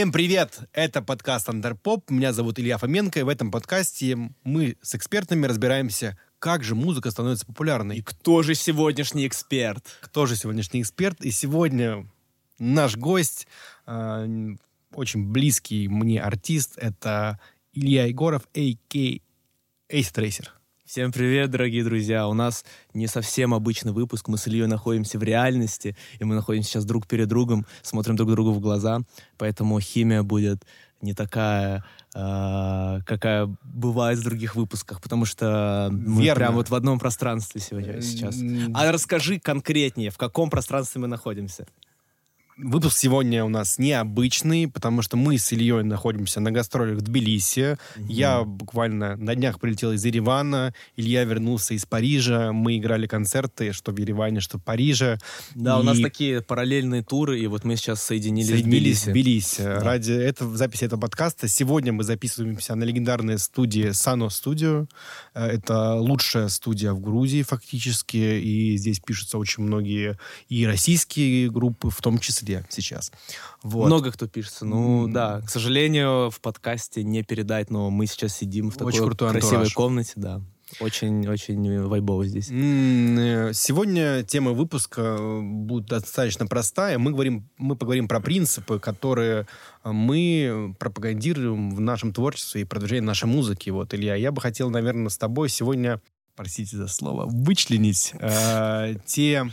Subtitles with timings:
[0.00, 0.60] Всем привет!
[0.72, 2.08] Это подкаст Андерпоп.
[2.08, 7.10] Меня зовут Илья Фоменко, и в этом подкасте мы с экспертами разбираемся, как же музыка
[7.10, 7.98] становится популярной.
[7.98, 9.84] И кто же сегодняшний эксперт?
[10.00, 11.20] Кто же сегодняшний эксперт?
[11.20, 12.08] И сегодня
[12.58, 13.46] наш гость,
[13.86, 14.54] э,
[14.94, 17.38] очень близкий мне артист, это
[17.74, 18.96] Илья Егоров, а.к.
[18.96, 19.20] Ace
[19.90, 20.48] Tracer.
[20.90, 22.26] Всем привет, дорогие друзья.
[22.26, 24.26] У нас не совсем обычный выпуск.
[24.26, 28.32] Мы с Ильей находимся в реальности, и мы находимся сейчас друг перед другом, смотрим друг
[28.32, 29.02] другу в глаза,
[29.38, 30.64] поэтому химия будет
[31.00, 36.34] не такая, э, какая бывает в других выпусках, потому что мы Верно.
[36.34, 38.40] прям вот в одном пространстве сегодня сейчас.
[38.74, 41.68] А расскажи конкретнее, в каком пространстве мы находимся?
[42.62, 47.78] Выпуск сегодня у нас необычный, потому что мы с Ильей находимся на гастролях в Тбилиси.
[47.96, 52.52] Я буквально на днях прилетел из Еревана, Илья вернулся из Парижа.
[52.52, 55.18] Мы играли концерты, что в Ереване, что в Париже.
[55.54, 59.10] Да, у нас И такие параллельные туры, и вот мы сейчас соединились, соединились в в
[59.12, 59.60] Тбилиси.
[59.60, 59.82] Тбилиси.
[59.82, 64.86] Ради этого, записи этого подкаста сегодня мы записываемся на легендарной студии Сано Studio.
[65.34, 71.88] Э, Это лучшая студия в Грузии фактически, и здесь пишутся очень многие и российские группы,
[71.88, 73.12] в том числе сейчас.
[73.62, 73.86] Вот.
[73.86, 74.64] Много кто пишется.
[74.64, 75.12] Ну М.
[75.12, 79.30] да, к сожалению, в подкасте не передать, но мы сейчас сидим в Очень такой крутой
[79.30, 79.74] красивой антураж.
[79.74, 80.40] комнате, да.
[80.78, 82.48] Очень-очень вайбово здесь.
[82.48, 86.96] Э, Сегодня тема выпуска э, будет достаточно простая.
[86.96, 89.48] Мы, говорим, мы поговорим про принципы, которые
[89.82, 93.70] э, мы пропагандируем в нашем творчестве и продвижении нашей музыки.
[93.70, 96.00] Вот, Илья, я бы хотел, наверное, с тобой сегодня,
[96.36, 99.50] простите за слово, вычленить э, те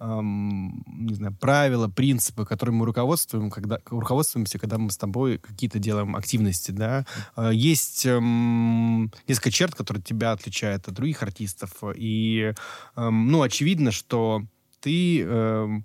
[0.00, 5.78] эм, не знаю, правила, принципы, которыми мы руководствуем, когда, руководствуемся, когда мы с тобой какие-то
[5.78, 7.06] делаем активности, да.
[7.36, 12.52] Э, Есть эм, несколько черт, которые тебя отличают от других артистов, и,
[12.96, 14.42] эм, ну, очевидно, что
[14.80, 15.84] ты эм,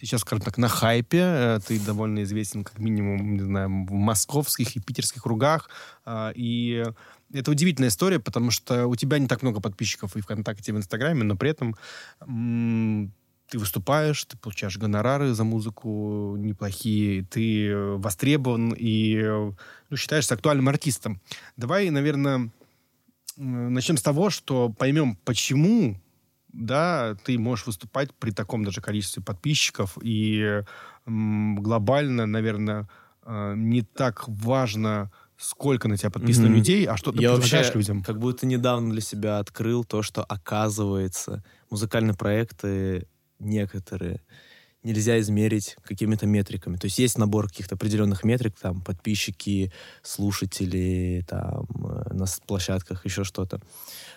[0.00, 4.76] сейчас, скажем так, на хайпе, э, ты довольно известен, как минимум, не знаю, в московских
[4.76, 5.70] и питерских кругах,
[6.06, 6.84] э, и
[7.32, 10.78] это удивительная история, потому что у тебя не так много подписчиков и ВКонтакте, и в
[10.78, 11.76] Инстаграме, но при этом
[13.52, 19.52] ты выступаешь, ты получаешь гонорары за музыку неплохие, ты э, востребован и э,
[19.90, 21.20] ну, считаешься актуальным артистом.
[21.58, 22.50] Давай, наверное,
[23.36, 26.00] начнем с того, что поймем, почему
[26.50, 30.62] да, ты можешь выступать при таком даже количестве подписчиков, и
[31.06, 32.88] м, глобально, наверное,
[33.26, 36.56] э, не так важно, сколько на тебя подписано Мгм.
[36.56, 38.02] людей, а что ты Я предлагаешь вообще людям.
[38.02, 43.08] как будто недавно для себя открыл то, что оказывается музыкальные проекты
[43.42, 44.20] некоторые
[44.82, 46.76] нельзя измерить какими-то метриками.
[46.76, 49.72] То есть есть набор каких-то определенных метрик, там, подписчики,
[50.02, 53.60] слушатели, там, э, на площадках, еще что-то.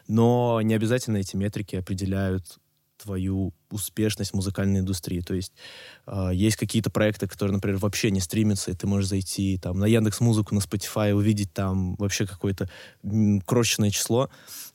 [0.08, 2.58] Но не обязательно эти метрики определяют
[3.06, 5.22] твою успешность в музыкальной индустрии.
[5.22, 5.54] То есть
[6.08, 9.86] э, есть какие-то проекты, которые, например, вообще не стримятся, и ты можешь зайти там на
[9.86, 12.70] Яндекс Музыку, на Spotify, увидеть там вообще какое-то
[13.46, 14.30] крошечное число,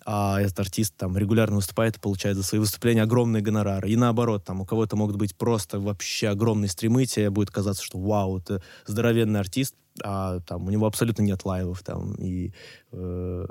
[0.05, 3.91] а этот артист там регулярно выступает и получает за свои выступления огромные гонорары.
[3.91, 7.99] И наоборот, там у кого-то могут быть просто вообще огромные стримы, тебе будет казаться, что
[7.99, 12.53] вау, это здоровенный артист, а там у него абсолютно нет лайвов там, и
[12.93, 13.47] э,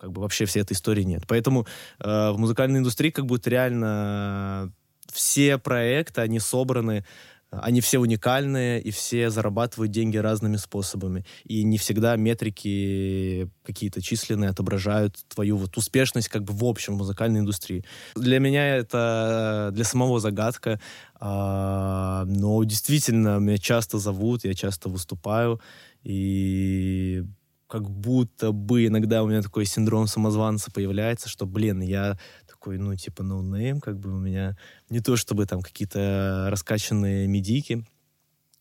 [0.00, 1.24] как бы вообще всей этой истории нет.
[1.26, 1.66] Поэтому
[1.98, 4.72] э, в музыкальной индустрии как будто реально
[5.12, 7.04] все проекты, они собраны,
[7.50, 11.24] они все уникальные, и все зарабатывают деньги разными способами.
[11.44, 17.40] И не всегда метрики какие-то численные отображают твою вот успешность как бы в общем музыкальной
[17.40, 17.84] индустрии.
[18.14, 20.80] Для меня это для самого загадка,
[21.18, 25.60] а, но действительно меня часто зовут, я часто выступаю,
[26.04, 27.24] и
[27.70, 32.18] как будто бы иногда у меня такой синдром самозванца появляется, что, блин, я
[32.48, 34.56] такой, ну, типа, ноунейм, как бы у меня
[34.90, 37.86] не то чтобы там какие-то раскачанные медийки,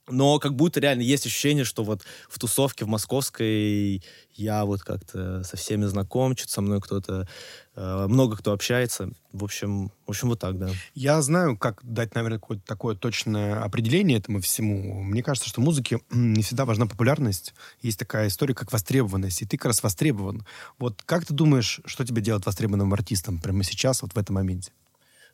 [0.10, 4.04] но как будто реально есть ощущение, что вот в тусовке в московской
[4.34, 7.28] я вот как-то со всеми знаком, что-то со мной кто-то,
[7.76, 9.12] э, много кто общается.
[9.34, 10.70] В общем, в общем, вот так, да.
[10.96, 15.04] Я знаю, как дать, наверное, какое-то такое точное определение этому всему.
[15.04, 17.54] Мне кажется, что музыке не всегда важна популярность.
[17.82, 20.46] Есть такая история, как востребованность, и ты как раз востребован.
[20.78, 24.72] Вот как ты думаешь, что тебя делает востребованным артистом прямо сейчас, вот в этом моменте?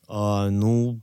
[0.07, 0.99] А, ну,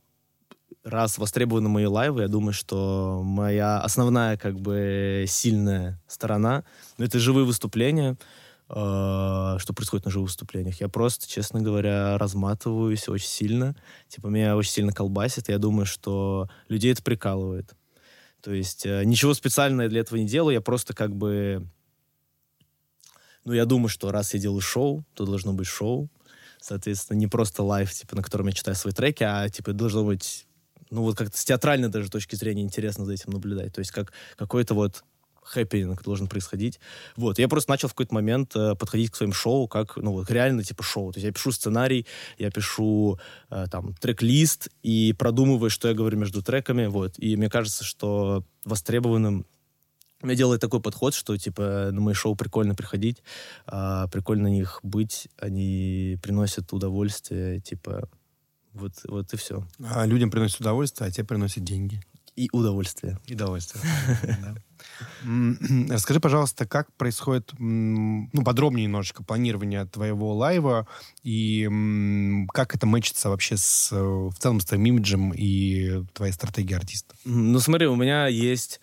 [0.84, 6.64] раз востребованы мои лайвы, я думаю, что моя основная как бы сильная сторона—
[6.98, 8.16] это живые выступления.
[8.74, 10.80] А, Что происходит на живых выступлениях?
[10.80, 13.76] Я просто, честно говоря, разматываюсь очень сильно.
[14.08, 15.48] Типа, меня очень сильно колбасит.
[15.48, 17.74] и Я думаю, что людей это прикалывает.
[18.40, 20.54] То есть э, ничего специального для этого не делаю.
[20.54, 21.66] Я просто как бы...
[23.44, 26.08] Ну, я думаю, что раз я делаю шоу, то должно быть шоу.
[26.60, 30.46] Соответственно, не просто лайв, типа, на котором я читаю свои треки, а, типа, должно быть
[30.92, 33.72] ну вот как-то с театральной даже точки зрения интересно за этим наблюдать.
[33.74, 35.02] То есть как какой-то вот
[35.42, 36.78] хэппинг должен происходить.
[37.16, 40.30] Вот, я просто начал в какой-то момент э, подходить к своим шоу как, ну, вот,
[40.30, 41.12] реально, типа, шоу.
[41.12, 42.06] То есть я пишу сценарий,
[42.38, 43.18] я пишу,
[43.50, 47.14] э, там, трек-лист и продумываю, что я говорю между треками, вот.
[47.18, 49.44] И мне кажется, что востребованным
[50.22, 53.22] меня делает такой подход, что, типа, на мои шоу прикольно приходить,
[53.66, 58.08] э, прикольно на них быть, они приносят удовольствие, типа,
[58.72, 59.66] вот, вот и все.
[59.84, 62.00] А людям приносит удовольствие, а тебе приносят деньги.
[62.34, 63.18] И удовольствие.
[63.26, 63.84] И удовольствие.
[65.90, 70.86] Расскажи, пожалуйста, как происходит, ну, подробнее немножечко планирование твоего лайва
[71.22, 71.68] и
[72.52, 77.14] как это мэчится вообще с, в целом с твоим имиджем и твоей стратегией артиста?
[77.24, 78.80] Ну, смотри, у меня есть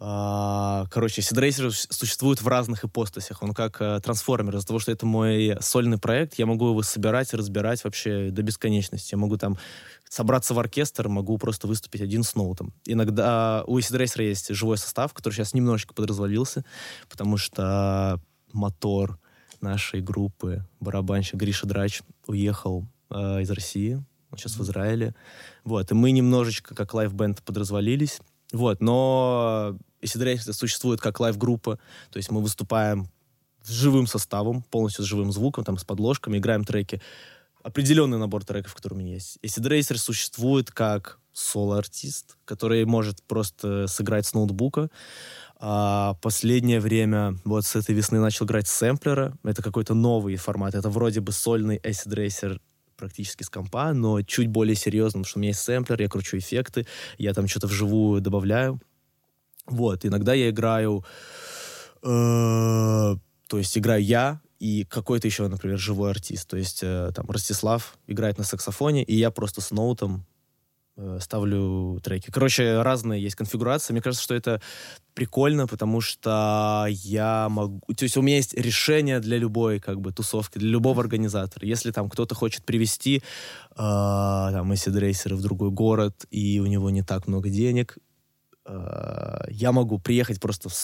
[0.00, 0.57] а,
[0.90, 3.42] короче, Сидрейсер существует в разных ипостасях.
[3.42, 4.56] Он как э, трансформер.
[4.56, 8.42] Из-за того, что это мой сольный проект, я могу его собирать и разбирать вообще до
[8.42, 9.14] бесконечности.
[9.14, 9.58] Я могу там
[10.08, 12.72] собраться в оркестр, могу просто выступить один с ноутом.
[12.86, 16.64] Иногда у Acid Racer а есть живой состав, который сейчас немножечко подразвалился,
[17.08, 18.20] потому что
[18.52, 19.18] мотор
[19.60, 25.14] нашей группы, барабанщик Гриша Драч, уехал э, из России, он сейчас в Израиле.
[25.64, 28.20] Вот, и мы немножечко как лайв-бенд подразвалились.
[28.52, 31.78] Вот, но Acid Racer существует как лайв-группа,
[32.10, 33.08] то есть мы выступаем
[33.62, 37.00] с живым составом, полностью с живым звуком, там, с подложками, играем треки.
[37.62, 39.38] Определенный набор треков, который у меня есть.
[39.42, 44.90] Acid Racer существует как соло-артист, который может просто сыграть с ноутбука.
[45.56, 49.36] А последнее время, вот с этой весны, начал играть с сэмплера.
[49.42, 50.74] Это какой-то новый формат.
[50.74, 52.60] Это вроде бы сольный Acid
[52.96, 56.38] практически с компа, но чуть более серьезно, потому что у меня есть сэмплер, я кручу
[56.38, 56.86] эффекты,
[57.16, 58.80] я там что-то вживую добавляю.
[59.68, 61.04] Вот, иногда я играю,
[62.02, 62.06] э,
[63.48, 66.48] то есть играю я и какой-то еще, например, живой артист.
[66.48, 70.26] То есть э, там Ростислав играет на саксофоне, и я просто с ноутом
[70.96, 72.30] э, ставлю треки.
[72.30, 73.92] Короче, разные есть конфигурации.
[73.92, 74.60] Мне кажется, что это
[75.14, 77.80] прикольно, потому что я могу...
[77.94, 81.66] То есть у меня есть решение для любой как бы тусовки, для любого организатора.
[81.66, 86.90] Если там кто-то хочет привести э, там Acid Racer в другой город, и у него
[86.90, 87.98] не так много денег,
[89.48, 90.74] я могу приехать просто в,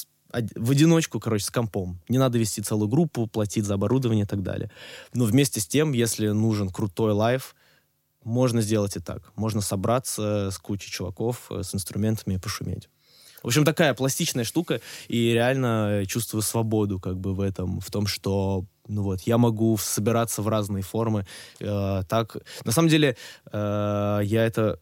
[0.56, 2.00] в одиночку, короче, с компом.
[2.08, 4.70] Не надо вести целую группу, платить за оборудование и так далее.
[5.12, 7.54] Но вместе с тем, если нужен крутой лайв,
[8.24, 9.32] можно сделать и так.
[9.36, 12.88] Можно собраться с кучей чуваков, э, с инструментами и пошуметь.
[13.42, 18.06] В общем, такая пластичная штука, и реально чувствую свободу как бы в этом, в том,
[18.06, 21.26] что ну вот, я могу собираться в разные формы.
[21.60, 23.16] Э, так, на самом деле,
[23.52, 24.78] э, я это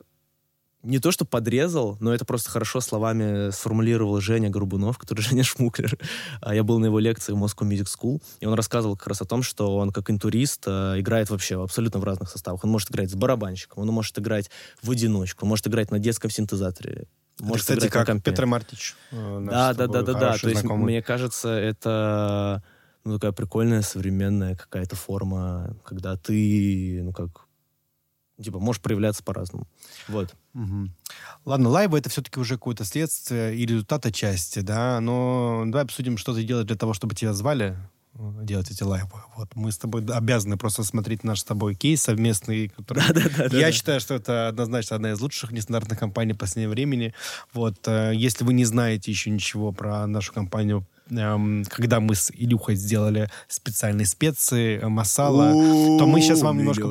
[0.82, 5.98] не то, что подрезал, но это просто хорошо словами сформулировал Женя Горбунов, который Женя Шмуклер.
[6.40, 9.22] А я был на его лекции в Moscow Music School, и он рассказывал как раз
[9.22, 12.64] о том, что он как интурист э, играет вообще абсолютно в разных составах.
[12.64, 14.50] Он может играть с барабанщиком, он может играть
[14.82, 17.06] в одиночку, он может играть на детском синтезаторе.
[17.40, 18.96] Может это, кстати, как Петр Мартич.
[19.12, 20.38] Э, да, да, да, да, да.
[20.38, 22.62] То есть, мне кажется, это
[23.04, 27.46] ну, такая прикольная современная какая-то форма, когда ты, ну, как
[28.42, 29.66] типа, можешь проявляться по-разному.
[30.08, 30.34] Вот.
[30.54, 30.88] Угу.
[31.44, 36.34] Ладно, лайвы это все-таки уже какое-то следствие и результат отчасти, да, но давай обсудим, что
[36.34, 37.76] ты делаешь для того, чтобы тебя звали
[38.14, 39.22] э, делать эти лайвы.
[39.36, 43.02] Вот мы с тобой обязаны просто смотреть наш с тобой кейс совместный, который...
[43.08, 46.70] Да, да, да, Я да, считаю, что это однозначно одна из лучших нестандартных компаний последнего
[46.70, 47.14] времени.
[47.52, 52.76] Вот, э, если вы не знаете еще ничего про нашу компанию, когда мы с Илюхой
[52.76, 55.52] сделали специальные специи, э, масала,
[55.98, 56.88] то мы сейчас вам немножко...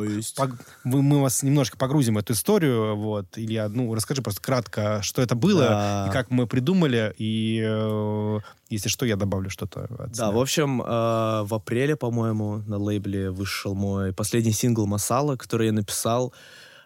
[0.83, 2.95] Мы вас немножко погрузим в эту историю.
[2.95, 3.25] Вот.
[3.35, 8.39] Илья, ну, расскажи просто кратко, что это было, и как мы придумали, и э,
[8.69, 9.87] если что, я добавлю что-то.
[10.15, 15.67] Да, в общем, э, в апреле, по-моему, на лейбле вышел мой последний сингл «Масала», который
[15.67, 16.33] я написал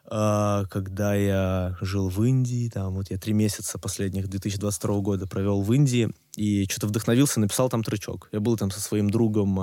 [0.07, 5.73] когда я жил в Индии, там вот я три месяца последних 2022 года провел в
[5.73, 8.29] Индии, и что-то вдохновился, написал там тречок.
[8.31, 9.57] Я был там со своим другом,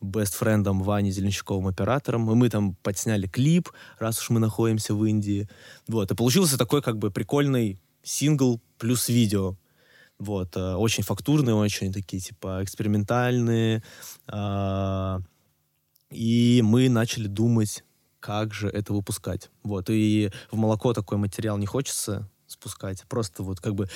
[0.00, 5.48] бест-френдом Ваней Зеленщиковым оператором, и мы там подсняли клип, раз уж мы находимся в Индии.
[5.88, 9.56] Вот, и получился такой как бы прикольный сингл плюс видео.
[10.18, 13.82] Вот, а, очень фактурные, очень такие, типа, экспериментальные.
[14.28, 15.20] А,
[16.10, 17.84] и мы начали думать
[18.26, 19.50] как же это выпускать.
[19.62, 23.88] Вот, и в молоко такой материал не хочется спускать, просто вот как бы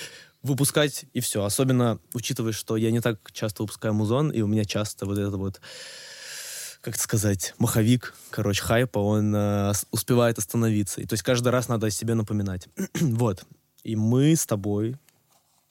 [0.45, 1.43] выпускать и все.
[1.43, 5.37] Особенно учитывая, что я не так часто выпускаю музон, и у меня часто вот это
[5.37, 5.61] вот
[6.81, 11.01] как сказать, маховик, короче, хайпа, он э, успевает остановиться.
[11.01, 12.69] И то есть каждый раз надо о себе напоминать.
[13.01, 13.45] вот.
[13.83, 14.97] И мы с тобой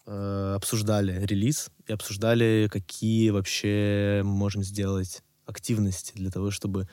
[0.06, 6.88] э, обсуждали релиз и обсуждали, какие вообще мы можем сделать активности для того, чтобы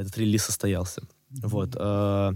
[0.00, 1.02] этот релиз состоялся.
[1.30, 1.76] Вот.
[1.78, 2.32] Э,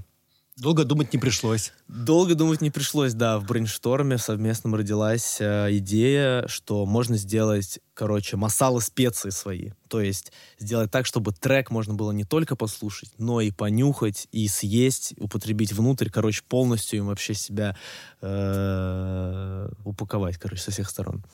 [0.59, 1.73] Долго думать не пришлось.
[1.87, 3.39] Долго думать не пришлось, да.
[3.39, 9.71] В брейншторме совместном родилась э, идея, что можно сделать, короче, масалы специи свои.
[9.87, 14.49] То есть сделать так, чтобы трек можно было не только послушать, но и понюхать, и
[14.49, 17.77] съесть, употребить внутрь, короче, полностью им вообще себя
[18.21, 21.25] э, упаковать, короче, со всех сторон.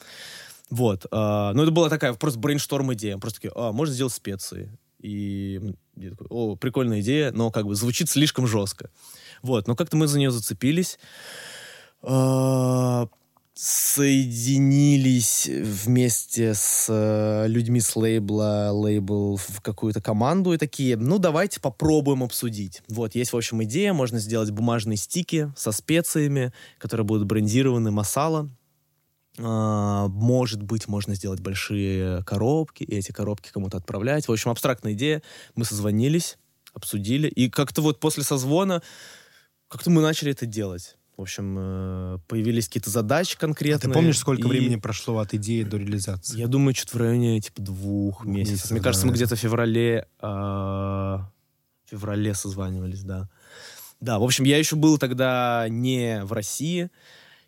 [0.68, 1.06] Вот.
[1.10, 3.16] Э, ну, это была такая просто брейншторм идея.
[3.16, 4.76] Просто такие, а, можно сделать специи.
[5.04, 5.61] И
[5.96, 8.88] я такой, о, прикольная идея, но как бы звучит слишком жестко.
[9.42, 10.99] Вот, но как-то мы за нее зацепились.
[12.00, 13.08] А,
[13.52, 21.61] соединились вместе с э, людьми с лейбла, лейбл в какую-то команду и такие, ну, давайте
[21.61, 22.82] попробуем обсудить.
[22.88, 28.49] Вот, есть, в общем, идея, можно сделать бумажные стики со специями, которые будут брендированы масала,
[29.36, 34.28] может быть, можно сделать большие коробки, и эти коробки кому-то отправлять.
[34.28, 35.22] В общем, абстрактная идея.
[35.56, 36.38] Мы созвонились,
[36.72, 38.82] обсудили, и как-то вот после созвона
[39.68, 40.96] как-то мы начали это делать.
[41.16, 43.88] В общем, э, появились какие-то задачи конкретные.
[43.88, 44.50] А ты помнишь, сколько и...
[44.50, 46.38] времени прошло от идеи до реализации?
[46.38, 48.54] Я думаю, что-то в районе типа двух месяцев.
[48.54, 48.70] месяцев.
[48.72, 51.30] Мне кажется, мы где-то в феврале, э, в
[51.88, 53.28] феврале созванивались, да.
[54.00, 56.90] Да, в общем, я еще был тогда не в России,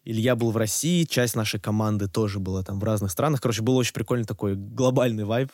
[0.06, 3.40] Илья был в России, часть нашей команды тоже была там в разных странах.
[3.40, 5.50] Короче, был очень прикольный такой глобальный вайб.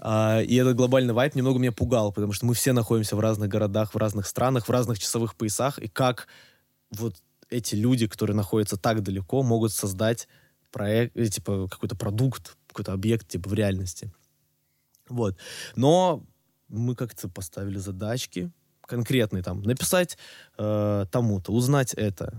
[0.00, 3.48] А, и этот глобальный вайб немного меня пугал, потому что мы все находимся в разных
[3.48, 5.78] городах, в разных странах, в разных часовых поясах.
[5.78, 6.26] И как
[6.90, 7.14] вот
[7.48, 10.26] эти люди, которые находятся так далеко, могут создать
[10.72, 14.12] проект, э, типа какой-то продукт, какой-то объект типа в реальности.
[15.08, 15.36] Вот.
[15.76, 16.24] Но
[16.66, 20.18] мы как-то поставили задачки конкретные там, написать
[20.58, 22.34] э, тому-то, узнать это,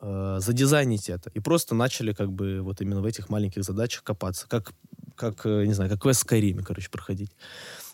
[0.00, 1.30] э, задизайнить это.
[1.30, 4.46] И просто начали как бы вот именно в этих маленьких задачах копаться.
[4.48, 4.72] Как,
[5.16, 7.32] как э, не знаю, как квест Skyrim, короче, проходить.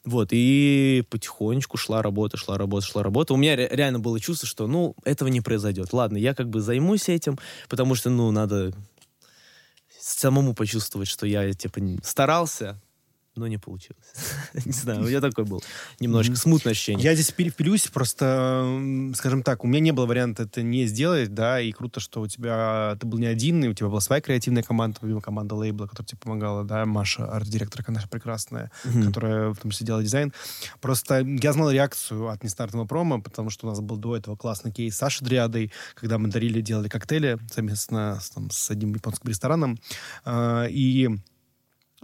[0.05, 3.35] Вот, и потихонечку шла работа, шла работа, шла работа.
[3.35, 5.93] У меня ре- реально было чувство, что, ну, этого не произойдет.
[5.93, 8.73] Ладно, я как бы займусь этим, потому что, ну, надо
[9.99, 12.81] самому почувствовать, что я, типа, старался,
[13.37, 14.05] но не получилось.
[14.65, 15.63] не знаю, у меня такой был
[16.01, 17.05] немножко смутное ощущение.
[17.05, 21.61] Я здесь впилюсь, просто, скажем так, у меня не было варианта это не сделать, да,
[21.61, 24.63] и круто, что у тебя, ты был не один, и у тебя была своя креативная
[24.63, 28.71] команда, помимо команда лейбла, которая тебе помогала, да, Маша, арт-директорка наша прекрасная,
[29.05, 30.33] которая в том числе делала дизайн.
[30.81, 34.73] Просто я знал реакцию от нестартового промо, потому что у нас был до этого классный
[34.73, 39.29] кейс с Сашей Дриадой, когда мы дарили, делали коктейли совместно с, там, с одним японским
[39.29, 39.79] рестораном,
[40.25, 41.19] э, и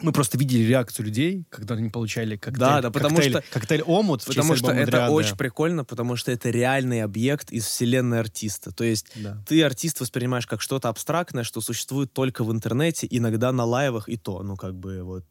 [0.03, 2.61] мы просто видели реакцию людей, когда они получали коктейль.
[2.61, 3.43] Да, да, потому коктейль, что...
[3.51, 5.13] Коктейль «Омут» Потому что это Дриады.
[5.13, 8.73] очень прикольно, потому что это реальный объект из вселенной артиста.
[8.73, 9.43] То есть да.
[9.47, 14.17] ты артист воспринимаешь как что-то абстрактное, что существует только в интернете, иногда на лайвах, и
[14.17, 15.25] то, ну, как бы вот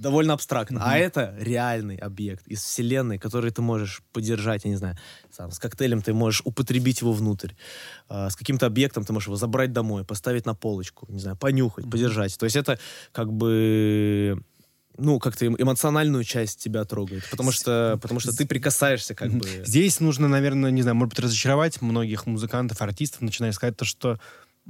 [0.00, 0.78] довольно абстрактно.
[0.78, 0.84] Mm-hmm.
[0.84, 4.96] А это реальный объект из вселенной, который ты можешь подержать, я не знаю,
[5.30, 7.52] сам, с коктейлем ты можешь употребить его внутрь,
[8.08, 11.84] э, с каким-то объектом ты можешь его забрать домой, поставить на полочку, не знаю, понюхать,
[11.84, 11.90] mm-hmm.
[11.90, 12.38] подержать.
[12.38, 12.78] То есть это
[13.12, 14.42] как бы
[14.96, 19.46] ну, как-то эмоциональную часть тебя трогает, потому что, потому что ты прикасаешься как бы.
[19.64, 24.18] Здесь нужно, наверное, не знаю, может быть, разочаровать многих музыкантов, артистов, начиная сказать то, что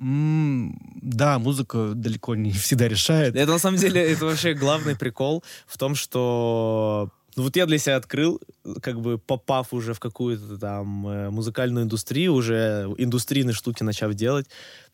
[0.00, 3.36] да, музыка далеко не всегда решает.
[3.36, 7.78] Это на самом деле, это вообще главный прикол в том, что ну вот я для
[7.78, 8.40] себя открыл,
[8.82, 14.46] как бы попав уже в какую-то там э, музыкальную индустрию, уже индустрийные штуки начав делать,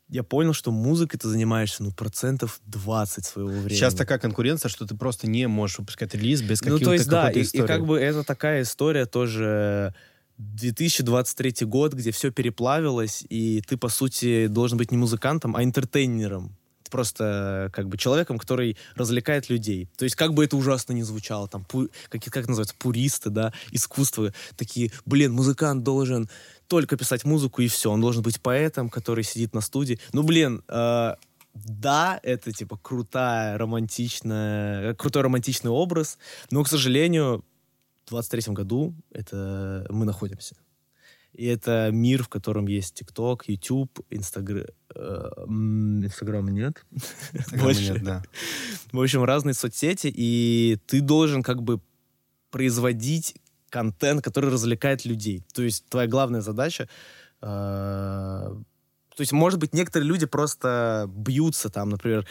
[0.09, 3.75] я понял, что музыкой ты занимаешься, ну, процентов 20 своего времени.
[3.75, 7.09] Сейчас такая конкуренция, что ты просто не можешь выпускать релиз без каких-то Ну, то есть,
[7.09, 9.95] да, и, и как бы это такая история тоже
[10.39, 16.57] 2023 год, где все переплавилось, и ты, по сути, должен быть не музыкантом, а интертейнером.
[16.91, 19.89] Просто как бы человеком, который развлекает людей.
[19.97, 23.53] То есть как бы это ужасно не звучало, там, пу, как, как называется, пуристы, да,
[23.73, 26.29] искусство, такие, блин, музыкант должен
[26.69, 29.99] только писать музыку и все, он должен быть поэтом, который сидит на студии.
[30.13, 31.15] Ну, блин, э,
[31.55, 36.19] да, это типа крутая, романтичная, крутой романтичный образ,
[36.51, 37.45] но, к сожалению,
[38.11, 40.57] 23 году это мы находимся.
[41.33, 44.65] И это мир, в котором есть ТикТок, YouTube, Инстаграм...
[44.95, 46.85] Инстаграма нет.
[47.33, 48.23] Инстаграма нет, да.
[48.93, 51.81] В общем, разные соцсети, и ты должен как бы
[52.51, 53.35] производить
[53.69, 55.45] контент, который развлекает людей.
[55.53, 56.89] То есть твоя главная задача
[57.43, 58.57] э,
[59.17, 62.27] то есть, может быть, некоторые люди просто бьются там, например,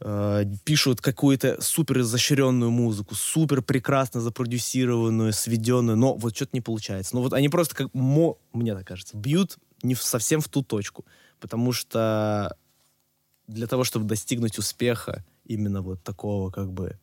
[0.00, 7.16] э, пишут какую-то супер изощренную музыку, супер прекрасно запродюсированную, сведенную, но вот что-то не получается.
[7.16, 10.62] Ну вот они просто, как мо, мне так кажется, бьют не в, совсем в ту
[10.62, 11.06] точку,
[11.40, 12.54] потому что
[13.46, 16.98] для того, чтобы достигнуть успеха, именно вот такого как бы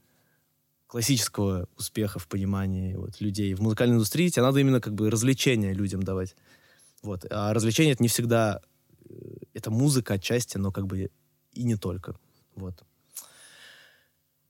[0.86, 5.74] классического успеха в понимании вот, людей в музыкальной индустрии, тебе надо именно как бы развлечения
[5.74, 6.36] людям давать.
[7.02, 7.26] Вот.
[7.32, 8.62] А развлечение это не всегда...
[9.54, 11.10] Это музыка отчасти, но как бы
[11.52, 12.16] и не только.
[12.56, 12.84] Вот.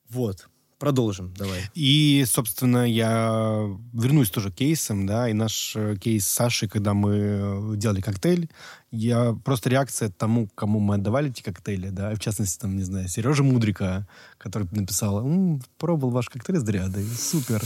[0.10, 0.48] Вот.
[0.80, 1.62] Продолжим, давай.
[1.74, 7.16] И, собственно, я вернусь тоже кейсам, да, и наш э, кейс с Сашей, когда мы
[7.16, 8.48] э, делали коктейль,
[8.92, 13.08] я просто реакция тому, кому мы отдавали эти коктейли, да, в частности, там, не знаю,
[13.08, 17.64] Сережа Мудрика, который написал, «М, пробовал ваш коктейль с дриадой, супер.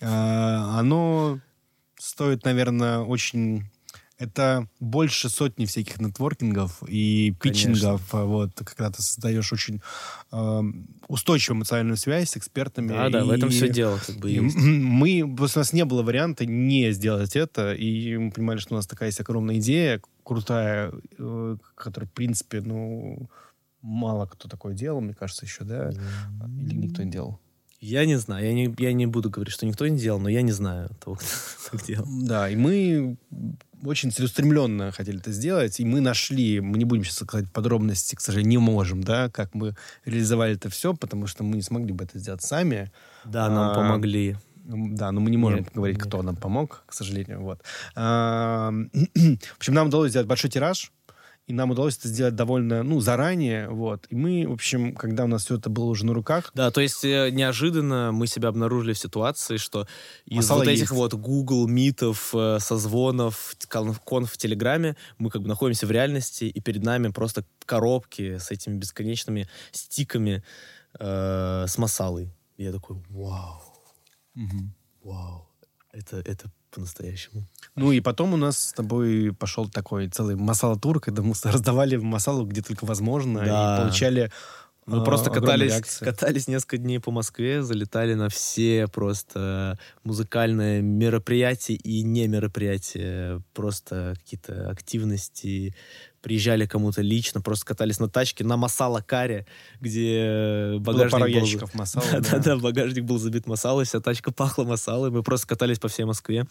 [0.00, 1.40] А, оно
[1.98, 3.70] стоит, наверное, очень...
[4.18, 7.72] Это больше сотни всяких нетворкингов и Конечно.
[7.74, 9.82] питчингов, а, вот, когда ты создаешь очень
[10.32, 10.60] э,
[11.08, 12.88] устойчивую эмоциональную связь с экспертами.
[12.88, 14.56] Да, да, в этом и- все дело, как бы и есть.
[14.56, 18.76] мы, просто у нас не было варианта не сделать это, и мы понимали, что у
[18.76, 23.28] нас такая есть огромная идея, крутая, э, которая, в принципе, ну,
[23.82, 25.90] мало кто такое делал, мне кажется, еще, да?
[25.90, 27.38] Или никто не делал?
[27.78, 30.40] Я не знаю, я не, я не буду говорить, что никто не делал, но я
[30.40, 31.26] не знаю того, кто
[31.70, 32.06] так делал.
[32.22, 33.16] Да, и мы
[33.86, 38.20] очень целеустремленно хотели это сделать, и мы нашли, мы не будем сейчас сказать подробности, к
[38.20, 39.74] сожалению, не можем, да, как мы
[40.04, 42.90] реализовали это все, потому что мы не смогли бы это сделать сами,
[43.24, 44.36] Да, нам А, помогли.
[44.64, 46.06] Да, но мы не можем Нет, говорить, нет.
[46.06, 47.40] кто нам помог, к сожалению.
[47.40, 47.60] Вот.
[47.94, 48.70] А,
[49.14, 50.90] В общем, нам удалось сделать большой тираж,
[51.46, 54.06] и нам удалось это сделать довольно, ну, заранее, вот.
[54.10, 56.80] И мы, в общем, когда у нас все это было уже на руках, Да, то
[56.80, 59.86] есть э, неожиданно мы себя обнаружили в ситуации, что
[60.24, 60.92] из Масала вот этих есть.
[60.92, 66.60] вот Google митов, э, созвонов, конф, в Телеграме, мы как бы находимся в реальности, и
[66.60, 70.42] перед нами просто коробки с этими бесконечными стиками
[70.98, 72.34] э, с масалой.
[72.56, 73.62] И я такой, вау,
[75.04, 75.48] вау,
[75.92, 77.46] это, это по-настоящему.
[77.74, 82.46] Ну и потом у нас с тобой пошел такой целый масала-тур, когда мы раздавали масалу
[82.46, 83.76] где только возможно, Да.
[83.78, 84.30] и получали
[84.86, 91.74] Мы а, просто катались, катались несколько дней по Москве, залетали на все просто музыкальные мероприятия
[91.74, 95.74] и не мероприятия, просто какие-то активности.
[96.26, 99.46] Приезжали кому-то лично, просто катались на тачке на Масала-каре,
[99.80, 101.30] где Было багажник пару был...
[101.30, 102.04] ящиков масала.
[102.10, 102.18] да.
[102.18, 105.12] Да-да-да, багажник был забит масалой, вся тачка пахла масалой.
[105.12, 106.44] Мы просто катались по всей Москве,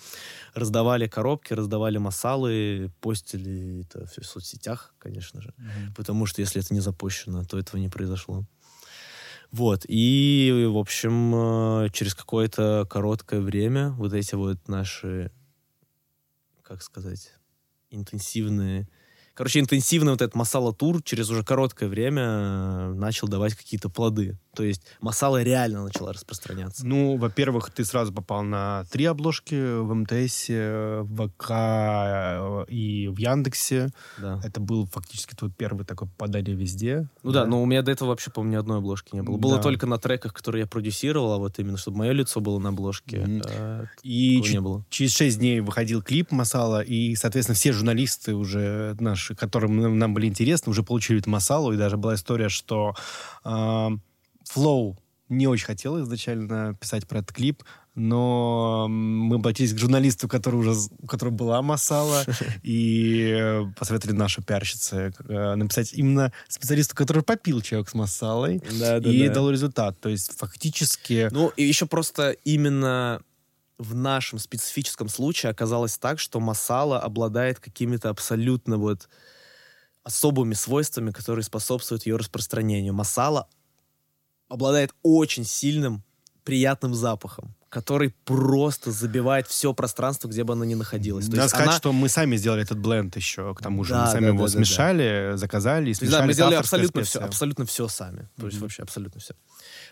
[0.53, 5.53] раздавали коробки, раздавали масалы, постили это все в соцсетях, конечно же.
[5.57, 5.93] Мгм.
[5.93, 8.45] Потому что если это не запущено, то этого не произошло.
[9.51, 9.83] Вот.
[9.89, 15.33] И, в общем, э, через какое-то короткое время вот эти вот наши,
[16.63, 17.33] как сказать,
[17.89, 18.87] интенсивные...
[19.35, 24.37] Короче, интенсивный вот этот масала-тур через уже короткое время э, начал давать какие-то плоды.
[24.55, 26.85] То есть масала реально начала распространяться.
[26.87, 33.17] Ну, во-первых, ты сразу попал на три обложки в МТС, в ВК э, и в
[33.17, 33.89] Яндексе.
[34.17, 34.39] Да.
[34.43, 37.09] Это был фактически твой первый такой попадание везде.
[37.23, 39.37] Ну да, но у меня до этого вообще, по-моему, ни одной обложки не было.
[39.37, 39.63] Было Да.
[39.63, 43.19] только на треках, которые я продюсировал, а вот именно, чтобы мое лицо было на обложке.
[43.19, 43.41] Мгм.
[43.45, 44.85] э, И не было.
[44.89, 50.13] через шесть дней выходил клип Масала, и, соответственно, все журналисты уже наши, которым нам, нам
[50.13, 52.93] были интересны, уже получили эту Масалу, и даже была история, что
[53.43, 54.97] Flow
[55.29, 57.63] не очень хотел изначально писать про этот клип,
[57.95, 62.23] но мы обратились к журналисту, который уже, у которого была Масала,
[62.63, 68.99] и э, посоветовали нашу пиарщице э, написать именно специалисту, который попил человек с Масалой, Да,
[68.99, 69.33] да, и да.
[69.33, 69.99] дал результат.
[69.99, 71.29] То есть фактически...
[71.31, 73.21] Ну, и еще просто именно
[73.77, 79.09] в нашем специфическом случае оказалось так, что масала обладает какими-то абсолютно вот
[80.03, 82.93] особыми свойствами, которые способствуют ее распространению.
[82.93, 83.49] Масала
[84.47, 86.04] обладает очень сильным
[86.45, 91.25] приятным запахом, который просто забивает все пространство, где бы оно ни находилось.
[91.25, 93.93] То Надо есть сказать, она- что мы сами сделали этот бленд еще, к тому же.
[93.93, 96.55] Да, мы сами да, его да, да, смешали, заказали и есть, да, смешали мы сделали
[96.55, 97.27] абсолютно все, специей.
[97.27, 98.29] абсолютно все сами.
[98.39, 99.33] То есть вообще абсолютно все.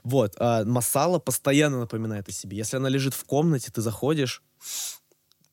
[0.03, 0.35] Вот.
[0.37, 2.55] А масала постоянно напоминает о себе.
[2.55, 4.43] Если она лежит в комнате, ты заходишь,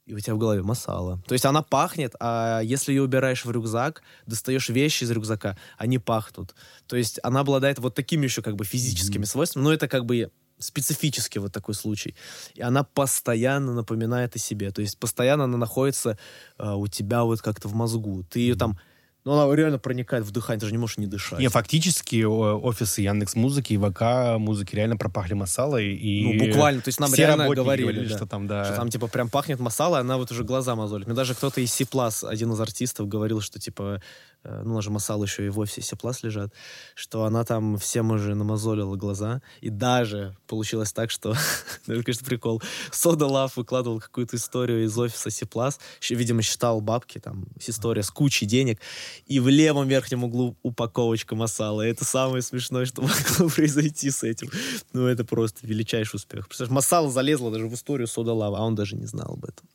[0.07, 1.23] и у тебя в голове масала.
[1.27, 5.99] То есть она пахнет, а если ее убираешь в рюкзак, достаешь вещи из рюкзака, они
[5.99, 6.55] пахнут.
[6.87, 10.31] То есть она обладает вот такими еще как бы физическими свойствами, но это как бы
[10.61, 12.15] специфический вот такой случай.
[12.55, 14.71] И она постоянно напоминает о себе.
[14.71, 16.19] То есть постоянно она находится
[16.59, 18.25] а, у тебя вот как-то в мозгу.
[18.31, 18.79] Ты ее там...
[19.23, 21.39] Ну, она реально проникает в дыхание, ты же не можешь не дышать.
[21.41, 25.95] Не, фактически офисы Яндекс Музыки и ВК музыки реально пропахли масалой.
[25.95, 26.81] И Ну, буквально.
[26.81, 28.65] То есть нам реально работники говорили, да, что там, да.
[28.65, 31.07] что там, типа, прям пахнет масала, и она вот уже глаза мозолит.
[31.07, 34.01] Мне даже кто-то из Сиплас, один из артистов, говорил, что, типа, э,
[34.45, 36.53] ну, у нас же масала еще и в офисе Сиплас лежат,
[36.95, 39.43] что она там всем уже намазолила глаза.
[39.61, 41.35] И даже получилось так, что,
[41.87, 47.19] ну, это, конечно, прикол, Сода Лав выкладывал какую-то историю из офиса Сиплас, видимо, считал бабки,
[47.19, 48.81] там, история с кучей денег,
[49.27, 51.87] и в левом верхнем углу упаковочка масала.
[51.87, 54.51] И это самое смешное, что могло произойти с этим.
[54.93, 56.49] Ну, это просто величайший успех.
[56.49, 59.67] Представляешь, масала залезла даже в историю Сода Лава, а он даже не знал об этом.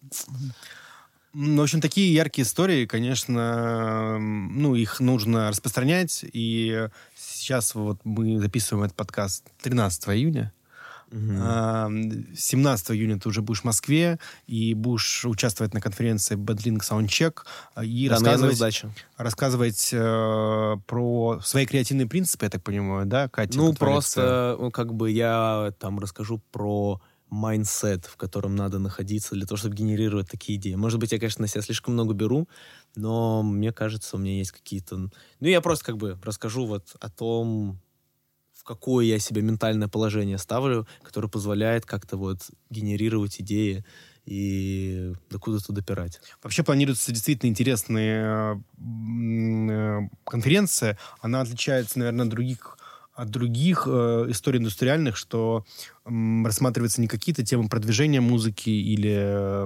[1.36, 6.24] В общем, такие яркие истории, конечно, ну, их нужно распространять.
[6.32, 10.54] И сейчас вот мы записываем этот подкаст 13 июня.
[11.12, 12.36] Угу.
[12.38, 14.18] 17 июня ты уже будешь в Москве
[14.48, 17.40] и будешь участвовать на конференции Badlink Soundcheck
[17.84, 18.86] и да, рассказывать,
[19.18, 23.58] рассказывать э, про свои креативные принципы, я так понимаю, да, Катя?
[23.58, 29.46] Ну, просто, ну, как бы я там расскажу про mindset, в котором надо находиться для
[29.46, 30.76] того, чтобы генерировать такие идеи.
[30.76, 32.48] Может быть, я, конечно, на себя слишком много беру,
[32.96, 34.98] но мне кажется, у меня есть какие-то...
[34.98, 35.12] Ну,
[35.48, 37.80] я просто как бы расскажу вот о том,
[38.54, 43.86] в какое я себе ментальное положение ставлю, которое позволяет как-то вот генерировать идеи
[44.26, 46.20] и докуда-то допирать.
[46.42, 50.98] Вообще планируется действительно интересная э, конференция.
[51.22, 52.78] Она отличается, наверное, от других
[53.16, 55.66] от других э, историй индустриальных, что
[56.06, 56.10] э,
[56.46, 59.14] рассматриваются не какие-то темы продвижения музыки или...
[59.16, 59.66] Э,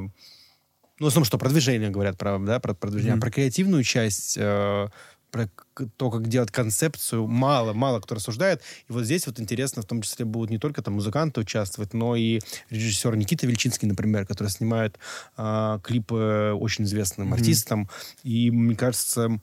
[1.00, 3.18] ну, в основном, что продвижение говорят про, да, про продвижение, mm-hmm.
[3.18, 4.88] а про креативную часть, э,
[5.32, 5.50] про
[5.98, 8.62] то, как делать концепцию, мало, мало кто рассуждает.
[8.88, 12.16] И вот здесь вот интересно, в том числе будут не только там музыканты участвовать, но
[12.16, 15.00] и режиссер Никита Вельчинский, например, который снимает
[15.38, 17.38] э, клипы очень известным mm-hmm.
[17.38, 17.90] артистам.
[18.24, 19.40] И мне кажется,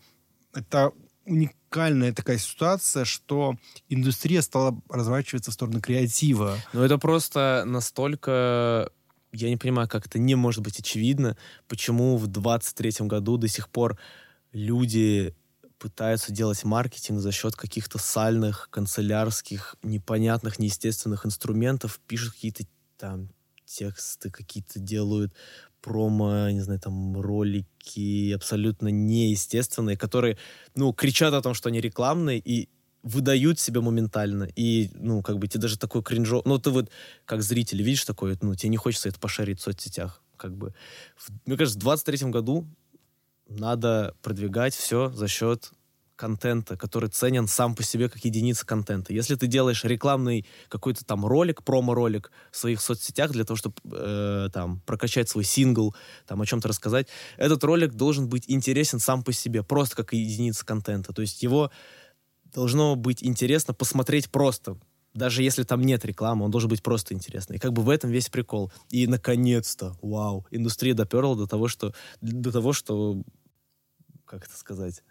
[0.54, 0.92] это
[1.26, 3.56] уникальная такая ситуация, что
[3.88, 6.56] индустрия стала разворачиваться в сторону креатива.
[6.72, 8.90] Ну, это просто настолько...
[9.32, 11.36] Я не понимаю, как это не может быть очевидно,
[11.68, 13.98] почему в 23 году до сих пор
[14.52, 15.34] люди
[15.78, 22.64] пытаются делать маркетинг за счет каких-то сальных, канцелярских, непонятных, неестественных инструментов, пишут какие-то
[22.96, 23.28] там
[23.66, 25.34] тексты, какие-то делают
[25.80, 30.38] промо, не знаю, там, ролики абсолютно неестественные, которые,
[30.74, 32.68] ну, кричат о том, что они рекламные, и
[33.02, 34.48] выдают себя моментально.
[34.56, 36.42] И, ну, как бы тебе даже такой кринжо...
[36.44, 36.90] Ну, ты вот
[37.24, 40.22] как зритель видишь такое, ну, тебе не хочется это пошарить в соцсетях.
[40.36, 40.74] Как бы.
[41.44, 42.66] Мне кажется, в 23 году
[43.48, 45.70] надо продвигать все за счет
[46.16, 49.12] контента, который ценен сам по себе как единица контента.
[49.12, 54.48] Если ты делаешь рекламный какой-то там ролик, промо-ролик в своих соцсетях для того, чтобы э,
[54.52, 55.94] там прокачать свой сингл,
[56.26, 60.64] там о чем-то рассказать, этот ролик должен быть интересен сам по себе, просто как единица
[60.64, 61.12] контента.
[61.12, 61.70] То есть его
[62.52, 64.78] должно быть интересно посмотреть просто,
[65.16, 67.56] даже если там нет рекламы, он должен быть просто интересный.
[67.56, 68.70] И как бы в этом весь прикол.
[68.90, 73.22] И наконец-то, вау, индустрия доперла до того, что, до того, что,
[74.26, 75.02] как это сказать,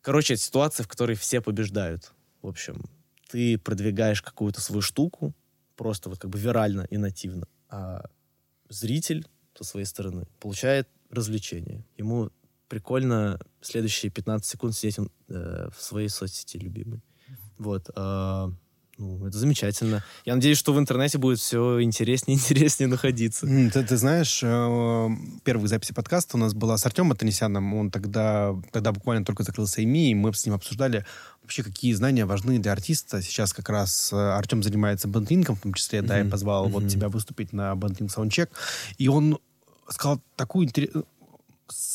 [0.00, 2.12] Короче, это ситуация, в которой все побеждают.
[2.42, 2.84] В общем,
[3.28, 5.34] ты продвигаешь какую-то свою штуку,
[5.76, 8.04] просто вот как бы вирально и нативно, а
[8.68, 11.84] зритель со своей стороны получает развлечение.
[11.96, 12.30] Ему
[12.68, 17.02] прикольно следующие 15 секунд сидеть э, в своей соцсети любимой.
[17.56, 17.90] Вот.
[17.96, 18.50] Э,
[18.98, 20.02] ну, это замечательно.
[20.24, 23.46] Я надеюсь, что в интернете будет все интереснее и интереснее находиться.
[23.46, 25.08] Ты, ты знаешь, э,
[25.44, 27.74] первые записи подкаста у нас была с Артемом Атанесяном.
[27.74, 31.06] Он тогда, тогда буквально только закрылся ИМИ, и мы с ним обсуждали
[31.42, 33.22] вообще, какие знания важны для артиста.
[33.22, 36.06] Сейчас как раз э, Артем занимается бандингом, в том числе, mm-hmm.
[36.06, 36.72] да, я позвал mm-hmm.
[36.72, 38.50] вот тебя выступить на бандинг саундчек.
[38.98, 39.38] И он
[39.88, 40.90] сказал такую интерес...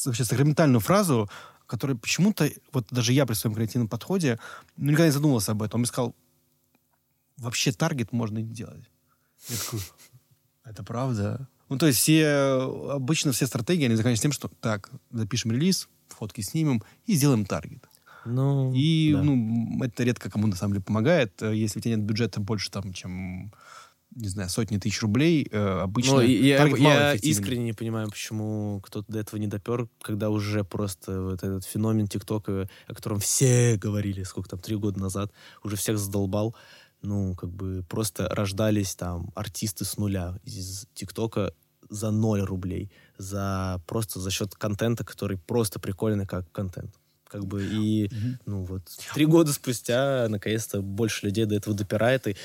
[0.06, 1.30] вообще сакраментальную фразу,
[1.68, 4.40] которая почему-то, вот даже я при своем креативном подходе,
[4.78, 5.80] ну, никогда не задумывался об этом.
[5.80, 6.16] Он мне сказал,
[7.44, 8.90] вообще таргет можно не делать.
[9.50, 9.80] Я такой,
[10.64, 11.48] это правда?
[11.70, 16.42] Ну, то есть все, обычно все стратегии, они заканчиваются тем, что так, запишем релиз, фотки
[16.42, 17.84] снимем и сделаем таргет.
[18.26, 19.22] Ну, и, да.
[19.22, 21.42] ну, это редко кому на самом деле помогает.
[21.42, 23.52] Если у тебя нет бюджета больше, там, чем
[24.16, 29.12] не знаю, сотни тысяч рублей, э, обычно Но я, я искренне не понимаю, почему кто-то
[29.12, 34.24] до этого не допер, когда уже просто вот этот феномен ТикТока, о котором все говорили,
[34.24, 35.32] сколько там, три года назад,
[35.64, 36.56] уже всех задолбал
[37.04, 41.54] ну, как бы просто рождались там артисты с нуля из ТикТока
[41.90, 46.96] за ноль рублей, за просто за счет контента, который просто прикольный как контент.
[47.28, 48.12] Как бы и,
[48.46, 52.36] ну вот, три года спустя, наконец-то, больше людей до этого допирает, и,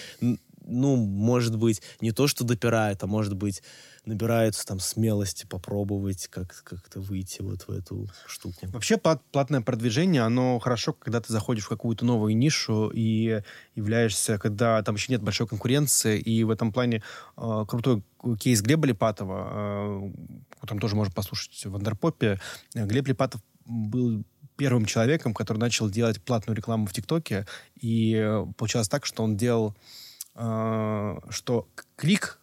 [0.68, 3.62] ну, может быть, не то, что допирает, а может быть,
[4.04, 8.56] набираются там смелости попробовать как- как-то выйти вот в эту штуку.
[8.62, 13.42] Вообще плат- платное продвижение, оно хорошо, когда ты заходишь в какую-то новую нишу и
[13.74, 17.02] являешься, когда там еще нет большой конкуренции, и в этом плане
[17.36, 18.02] э, крутой
[18.38, 20.10] кейс Глеба Липатова,
[20.62, 22.40] э, там тоже можно послушать в Андерпопе.
[22.74, 24.24] Глеб Липатов был
[24.56, 27.46] первым человеком, который начал делать платную рекламу в ТикТоке,
[27.80, 29.76] и э, получалось так, что он делал,
[30.38, 32.38] что клик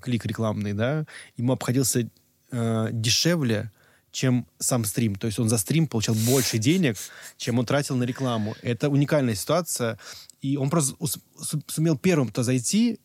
[0.00, 1.04] клик рекламный, да,
[1.36, 2.08] ему обходился
[2.50, 3.72] э, дешевле,
[4.12, 5.16] чем сам стрим.
[5.16, 6.96] То есть он за стрим получал больше денег,
[7.36, 8.54] чем он тратил на рекламу.
[8.62, 9.98] Это уникальная ситуация.
[10.40, 10.96] И он просто
[11.66, 13.00] сумел первым-то зайти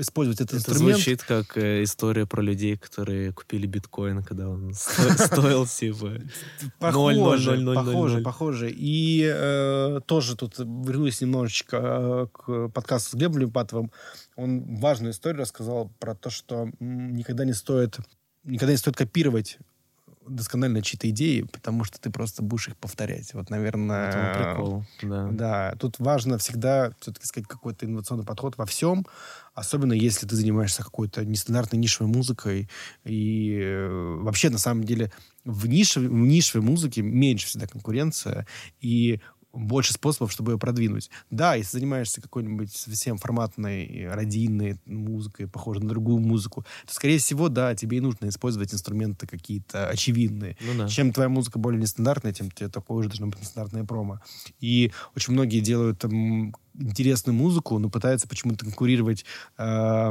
[0.00, 0.96] использовать этот Это инструмент.
[0.96, 6.20] звучит как э, история про людей, которые купили биткоин, когда он сто- стоил типа...
[6.78, 8.70] Похоже, похоже, похоже.
[8.70, 13.90] И э, тоже тут вернусь немножечко э, к подкасту с Глебом Липатовым.
[14.36, 17.98] Он важную историю рассказал про то, что никогда не стоит,
[18.44, 19.58] никогда не стоит копировать
[20.26, 23.34] досконально чьи-то идеи, потому что ты просто будешь их повторять.
[23.34, 24.08] Вот, наверное...
[24.08, 25.28] Это прикол, да.
[25.32, 29.06] Да, тут важно всегда все-таки сказать какой-то инновационный подход во всем,
[29.54, 32.68] особенно если ты занимаешься какой-то нестандартной нишевой музыкой.
[33.04, 35.12] И э, вообще, на самом деле,
[35.44, 38.46] в, нише, в нишевой музыке меньше всегда конкуренция
[38.80, 39.20] и
[39.52, 41.10] больше способов, чтобы ее продвинуть.
[41.30, 47.48] Да, если занимаешься какой-нибудь совсем форматной, радийной музыкой, похожей на другую музыку, то, скорее всего,
[47.48, 50.56] да, тебе и нужно использовать инструменты какие-то очевидные.
[50.60, 50.88] Ну да.
[50.88, 54.20] Чем твоя музыка более нестандартная, тем тебе такое же должно быть нестандартное промо.
[54.60, 59.24] И очень многие делают там, интересную музыку, но пытаются почему-то конкурировать
[59.58, 60.10] э,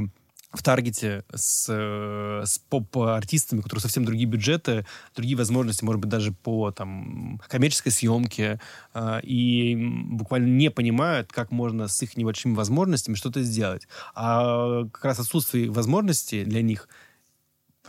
[0.53, 4.85] в таргете с, э, с поп-артистами, у которых совсем другие бюджеты,
[5.15, 8.59] другие возможности, может быть, даже по там, коммерческой съемке,
[8.93, 13.87] э, и буквально не понимают, как можно с их небольшими возможностями что-то сделать.
[14.13, 16.87] А как раз отсутствие возможностей для них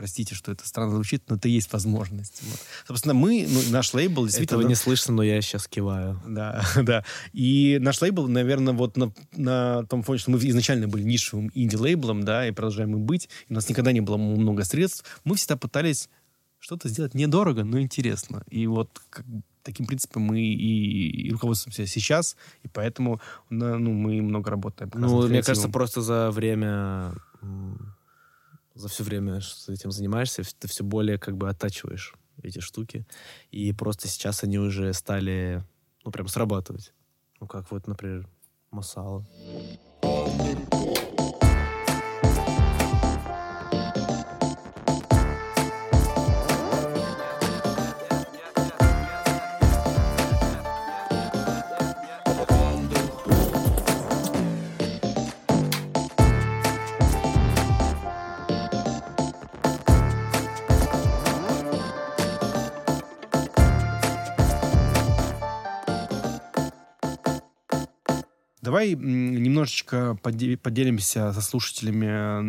[0.03, 2.43] Простите, что это странно звучит, но это есть возможность.
[2.43, 2.59] Вот.
[2.89, 4.59] Собственно, мы, ну, наш лейбл действительно...
[4.59, 6.21] Этого не слышно, но я сейчас киваю.
[6.27, 7.05] Да, да.
[7.33, 12.25] И наш лейбл, наверное, вот на, на том фоне, что мы изначально были нишевым инди-лейблом,
[12.25, 15.57] да, и продолжаем и быть, и у нас никогда не было много средств, мы всегда
[15.57, 16.09] пытались
[16.59, 18.43] что-то сделать недорого, но интересно.
[18.51, 19.25] И вот как,
[19.63, 24.91] таким принципом мы и, и руководствуемся сейчас, и поэтому ну, мы много работаем.
[24.95, 27.15] Ну, мне кажется, просто за время,
[28.75, 33.07] за все время, что ты этим занимаешься, ты все более как бы оттачиваешь эти штуки.
[33.51, 35.65] И просто сейчас они уже стали,
[36.05, 36.93] ну, прям срабатывать.
[37.41, 38.29] Ну, как вот, например,
[38.71, 39.27] Масала.
[68.83, 72.43] Давай немножечко поде- поделимся со слушателями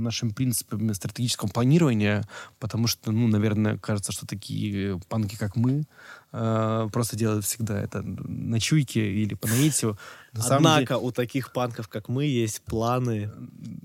[0.00, 2.26] нашими принципами стратегического планирования,
[2.58, 5.84] потому что, ну, наверное, кажется, что такие панки, как мы,
[6.32, 9.98] э, просто делают всегда это на чуйке или по наитию.
[10.32, 13.30] На самом деле- Однако у таких панков, как мы, есть планы,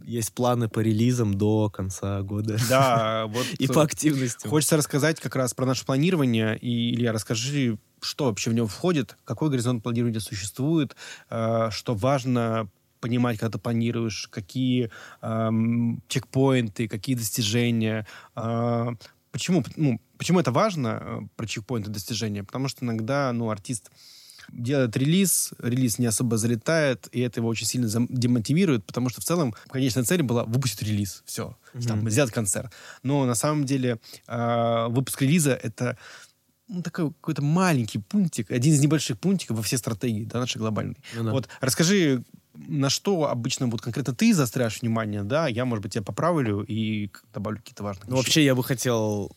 [0.05, 2.57] есть планы по релизам до конца года.
[2.69, 4.47] да, вот И по активности.
[4.47, 6.57] Хочется рассказать как раз про наше планирование.
[6.57, 10.95] И, Илья, расскажи, что вообще в него входит, какой горизонт планирования существует,
[11.29, 14.89] э, что важно понимать, когда ты планируешь, какие
[15.21, 18.07] эм, чекпоинты, какие достижения.
[18.35, 18.87] э,
[19.31, 22.43] почему, ну, почему это важно, э, про чекпоинты достижения?
[22.43, 23.91] Потому что иногда ну, артист
[24.51, 29.25] делает релиз, релиз не особо залетает, и это его очень сильно демотивирует, потому что в
[29.25, 32.09] целом конечная цель была выпустить релиз, все, там, Мгм.
[32.09, 32.71] сделать концерт.
[33.03, 35.97] Но на самом деле э, выпуск релиза— это
[36.69, 40.97] ну, такой какой-то маленький пунктик, один из небольших пунктиков во всей стратегии, да, нашей глобальной.
[41.15, 41.31] Ну да.
[41.31, 46.03] Вот расскажи, на что обычно вот конкретно ты заостряешь внимание, да, я, может быть, тебя
[46.03, 49.31] поправлю и добавлю какие-то важные Ну, вообще, я бы хотел,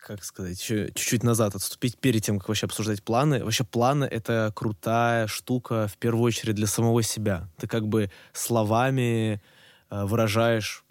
[0.00, 3.44] как сказать, еще чуть-чуть назад отступить перед тем, как вообще обсуждать планы.
[3.44, 7.48] Вообще, планы— это крутая штука, в первую очередь, для самого себя.
[7.58, 9.42] Ты как бы словами
[9.90, 10.84] э, выражаешь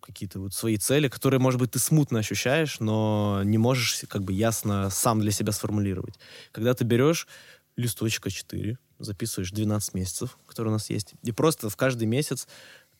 [0.00, 4.32] какие-то вот свои цели, которые, может быть, ты смутно ощущаешь, но не можешь как бы
[4.32, 6.14] ясно сам для себя сформулировать.
[6.52, 7.26] Когда ты берешь
[7.76, 12.46] листочка 4, записываешь 12 месяцев, которые у нас есть, и просто в каждый месяц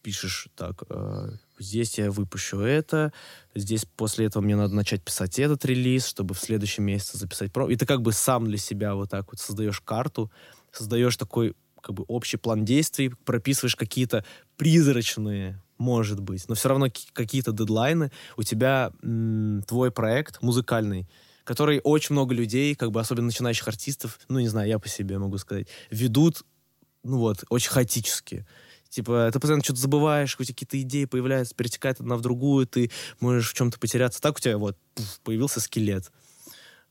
[0.07, 3.13] пишешь так, э, здесь я выпущу это,
[3.57, 7.69] здесь после этого мне надо начать писать этот релиз, чтобы в следующем месяце записать про.
[7.69, 10.31] И ты как бы сам для себя вот так вот создаешь карту,
[10.71, 14.25] создаешь такой как бы общий план действий, прописываешь какие-то
[14.57, 18.13] призрачные, может быть, но все равно ки- какие-то дедлайны.
[18.37, 21.09] У тебя м, твой проект музыкальный,
[21.43, 25.19] который очень много людей, как бы особенно начинающих артистов, ну не знаю, я по себе
[25.19, 26.45] могу сказать, ведут,
[27.03, 28.47] ну вот, очень хаотически.
[28.97, 32.91] Типа, ты постоянно что-то забываешь, у тебя какие-то идеи появляются, перетекает одна в другую, ты
[33.21, 34.23] можешь в чем-то потеряться.
[34.23, 34.79] Так у тебя вот
[35.23, 36.11] появился скелет.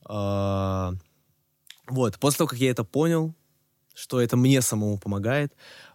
[0.04, 0.92] А,
[1.88, 3.34] Вот, после того, как я это понял,
[3.92, 5.52] что это мне самому помогает,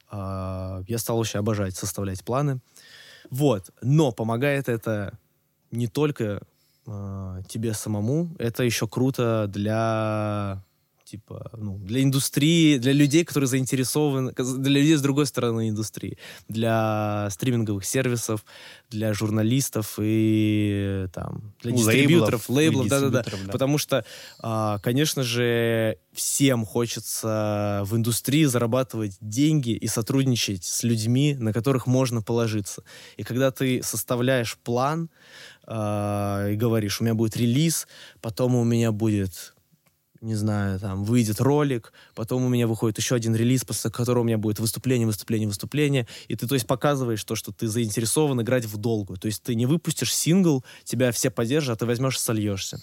[0.09, 2.59] а, я стал вообще обожать составлять планы.
[3.29, 5.17] Вот, но помогает это
[5.71, 6.41] не только
[6.87, 10.61] а, тебе самому, это еще круто для
[11.11, 17.27] типа, ну, для индустрии, для людей, которые заинтересованы, для людей с другой стороны индустрии, для
[17.31, 18.45] стриминговых сервисов,
[18.89, 23.23] для журналистов и там, для дистрибьюторов, лейблов, да-да-да.
[23.23, 23.51] Да.
[23.51, 24.05] Потому что,
[24.39, 31.87] а, конечно же, всем хочется в индустрии зарабатывать деньги и сотрудничать с людьми, на которых
[31.87, 32.83] можно положиться.
[33.17, 35.09] И когда ты составляешь план
[35.67, 37.87] э, и говоришь, у меня будет релиз,
[38.21, 39.53] потом у меня будет
[40.21, 44.25] не знаю, там, выйдет ролик, потом у меня выходит еще один релиз, после которого у
[44.25, 48.65] меня будет выступление, выступление, выступление, и ты, то есть, показываешь то, что ты заинтересован играть
[48.65, 49.17] в долгу.
[49.17, 52.79] То есть ты не выпустишь сингл, тебя все поддержат, а ты возьмешь и сольешься.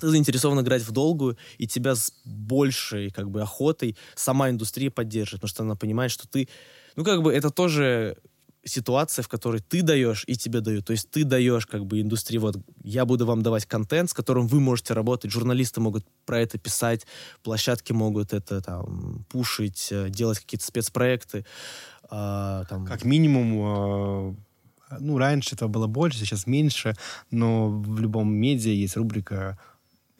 [0.00, 5.40] Ты заинтересован играть в долгую, и тебя с большей, как бы, охотой сама индустрия поддержит,
[5.40, 6.48] потому что она понимает, что ты...
[6.94, 8.16] Ну, как бы, это тоже
[8.64, 10.86] ситуация, в которой ты даешь и тебе дают.
[10.86, 14.46] То есть ты даешь как бы индустрии, вот я буду вам давать контент, с которым
[14.46, 17.06] вы можете работать, журналисты могут про это писать,
[17.42, 21.44] площадки могут это там пушить, э, делать какие-то спецпроекты.
[22.08, 22.86] А, там...
[22.86, 24.36] Как минимум,
[24.90, 26.94] э, ну, раньше этого было больше, сейчас меньше,
[27.30, 29.58] но в любом медиа есть рубрика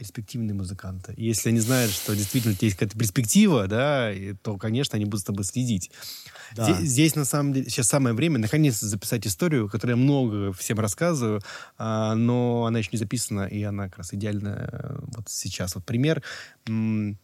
[0.02, 1.14] перспективные музыканты.
[1.16, 4.10] И если они знают, что действительно есть какая-то перспектива, да,
[4.42, 5.92] то, конечно, они будут с тобой следить.
[6.56, 6.64] Да.
[6.64, 10.80] Здесь, здесь, на самом деле, сейчас самое время наконец записать историю, которую я много всем
[10.80, 11.40] рассказываю,
[11.78, 15.76] а, но она еще не записана, и она как раз идеальная э, вот сейчас.
[15.76, 16.20] Вот пример.
[16.66, 17.16] Мы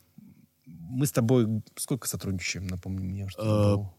[1.05, 3.93] с тобой сколько сотрудничаем, напомни мне, что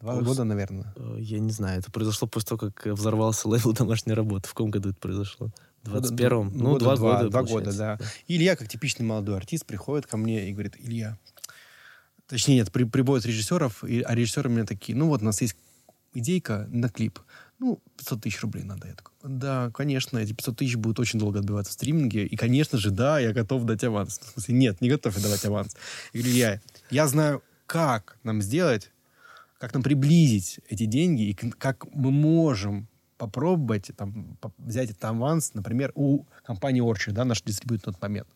[0.00, 0.94] э, Два года, наверное.
[0.96, 1.80] Э, я не знаю.
[1.80, 4.48] Это произошло после того, как взорвался лейбл домашней работы.
[4.48, 5.50] В каком году это произошло?
[5.84, 6.56] В 21-м?
[6.56, 7.30] Ну, года, два, два года.
[7.30, 7.96] Два года, да.
[7.96, 8.04] да.
[8.26, 11.18] Илья, как типичный молодой артист, приходит ко мне и говорит, Илья,
[12.26, 15.40] Точнее, нет, при, прибывают режиссеров, и, а режиссеры у меня такие, ну вот, у нас
[15.42, 15.56] есть
[16.14, 17.18] идейка на клип.
[17.58, 18.88] Ну, 500 тысяч рублей надо.
[18.88, 22.26] Я такой, да, конечно, эти 500 тысяч будут очень долго отбиваться в стриминге.
[22.26, 24.18] И, конечно же, да, я готов дать аванс.
[24.18, 25.76] В смысле, нет, не готов я давать аванс.
[26.12, 28.90] Я говорю, я, я знаю, как нам сделать,
[29.58, 35.92] как нам приблизить эти деньги, и как мы можем попробовать там, взять этот аванс, например,
[35.94, 38.28] у компании Orchard, да, наш дистрибьютор на тот момент.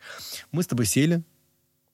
[0.53, 1.23] Мы с тобой сели,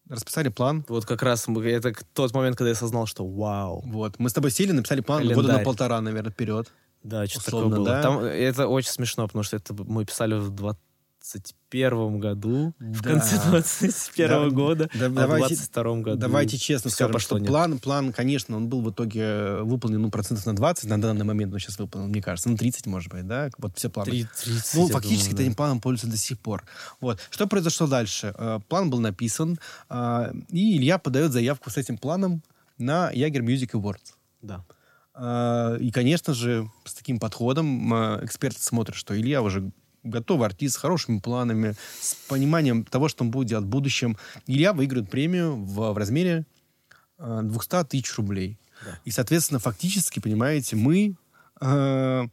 [0.08, 0.84] расписали план.
[0.88, 3.82] Вот как раз это тот момент, когда я осознал, что вау.
[3.86, 4.18] Вот.
[4.18, 5.42] Мы с тобой сели, написали план Календарь.
[5.42, 6.70] года на полтора, наверное, вперед.
[7.02, 7.86] Да, что-то такое было.
[7.86, 8.02] Да?
[8.02, 10.80] Там, это очень смешно, потому что это мы писали в 20
[11.24, 12.98] 21 году, да.
[12.98, 17.12] в конце 21 да, года, да, а давайте, в 22 году Давайте честно все скажем,
[17.14, 21.00] пошло что план, план, конечно, он был в итоге выполнен ну, процентов на 20 на
[21.00, 24.10] данный момент, но сейчас выполнен, мне кажется, ну 30, может быть, да, вот все планы.
[24.10, 25.56] 30, ну, фактически думаю, этим да.
[25.56, 26.64] планом пользуются до сих пор.
[27.00, 27.18] Вот.
[27.30, 28.34] Что произошло дальше?
[28.36, 29.58] Э, план был написан,
[29.88, 32.42] э, и Илья подает заявку с этим планом
[32.76, 34.12] на Ягер Music Awards.
[34.42, 34.62] Да.
[35.14, 39.72] Э, и, конечно же, с таким подходом эксперты смотрят, что Илья уже
[40.04, 44.16] готовый артист с хорошими планами, с пониманием того, что он будет делать в будущем.
[44.46, 46.46] Илья выиграет премию в, в размере
[47.18, 48.58] э, 200 тысяч рублей.
[48.84, 48.98] Да.
[49.04, 51.16] И, соответственно, фактически, понимаете, мы
[51.60, 52.24] э,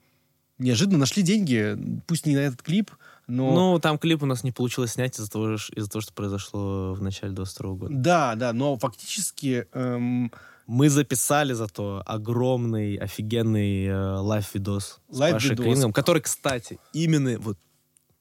[0.57, 2.91] неожиданно нашли деньги, пусть не на этот клип,
[3.27, 3.53] но...
[3.53, 7.01] Ну, там клип у нас не получилось снять из-за того, из того что произошло в
[7.01, 7.93] начале 22 года.
[7.95, 9.67] Да, да, но фактически...
[9.73, 10.31] Эм...
[10.67, 17.57] Мы записали зато огромный, офигенный э, лайв-видос с Пашей Клингом, который, кстати, именно вот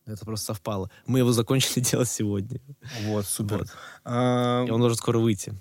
[0.07, 0.91] это просто совпало.
[1.07, 2.61] Мы его закончили делать сегодня.
[3.05, 3.59] Вот, супер.
[3.59, 3.69] Вот.
[4.05, 4.65] А...
[4.67, 5.55] И он должен скоро выйти.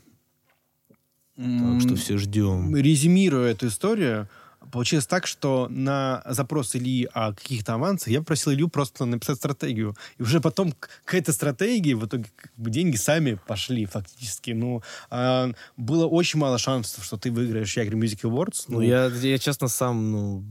[1.36, 2.76] Так что все ждем.
[2.76, 4.28] Резюмируя эту историю,
[4.72, 9.96] Получилось так, что на запрос Ильи о каких-то авансах я попросил Илью просто написать стратегию.
[10.18, 10.74] И уже потом
[11.06, 14.52] к этой стратегии в итоге как бы, деньги сами пошли фактически.
[14.52, 18.66] Ну, э, было очень мало шансов, что ты выиграешь Ягри Music Awards.
[18.68, 20.44] Ну, ну я, я честно сам, ну,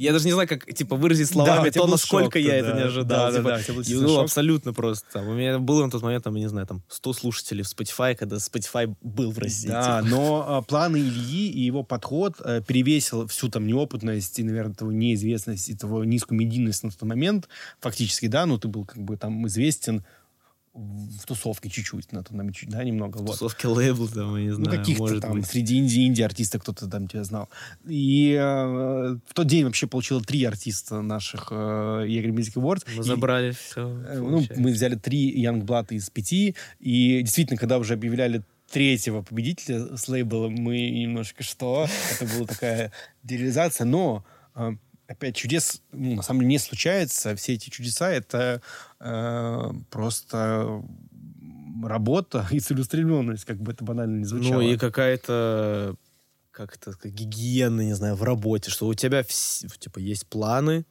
[0.00, 2.82] я даже не знаю, как, типа, выразить словами да, то, насколько я да, это не
[2.82, 3.30] ожидал.
[3.30, 4.24] Да, типа, да, да, и, ну, шок.
[4.24, 5.06] абсолютно просто.
[5.12, 7.66] Там, у меня было на тот момент, там, я не знаю, там, 100 слушателей в
[7.66, 9.68] Spotify, когда Spotify был в России.
[9.68, 10.16] Да, типа.
[10.16, 14.96] но а, планы Ильи и его подход а, перевесил всю там неопытность и, наверное, твою
[14.96, 17.48] неизвестность и твою низкую медийность на тот момент.
[17.80, 20.04] Фактически, да, ну, ты был как бы там известен
[20.72, 23.18] в тусовке чуть-чуть, на, на, да, немного.
[23.18, 23.32] В вот.
[23.32, 25.46] тусовке лейбл, там, я не ну, знаю, Ну, каких-то там, быть.
[25.46, 27.48] среди инди-инди артистов кто-то там тебя знал.
[27.86, 32.84] И э, в тот день вообще получило три артиста наших э, Игорь Music Awards.
[32.94, 33.88] Мы и, забрали все.
[34.06, 39.96] Э, ну, мы взяли три Youngblood из пяти, и действительно, когда уже объявляли третьего победителя
[39.96, 41.88] с лейбла, мы немножко что?
[42.14, 42.92] Это была такая
[43.24, 44.24] дереализация, но...
[44.54, 44.74] Э,
[45.10, 47.34] опять чудес, ну, на самом деле, не случается.
[47.34, 48.62] Все эти чудеса— это
[49.00, 50.82] э, просто
[51.82, 54.54] работа и целеустремленность, как бы это банально не звучало.
[54.54, 55.96] Ну и какая-то
[56.52, 60.84] как это гигиена, не знаю, в работе, что у тебя вс- типа есть планы,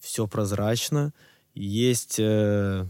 [0.00, 1.14] все прозрачно,
[1.54, 2.86] есть, э,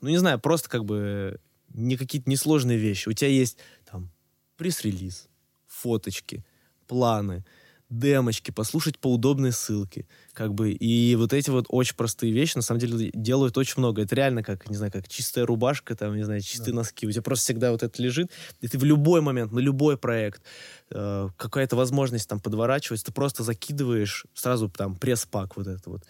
[0.00, 1.38] ну не знаю, просто как бы
[1.68, 3.08] не какие-то несложные вещи.
[3.08, 4.10] У тебя есть там
[4.56, 5.28] пресс-релиз,
[5.66, 6.44] фоточки,
[6.86, 7.44] планы,
[7.90, 10.06] демочки, послушать по удобной ссылке.
[10.32, 14.02] Как бы, и вот эти вот очень простые вещи, на самом деле, делают очень много.
[14.02, 16.78] Это реально как, не знаю, как чистая рубашка, там, не знаю, чистые да.
[16.78, 17.06] носки.
[17.06, 18.30] У тебя просто всегда вот это лежит,
[18.60, 20.42] и ты в любой момент, на любой проект,
[20.90, 26.02] э, какая-то возможность там подворачивать, ты просто закидываешь сразу там пресс-пак вот это вот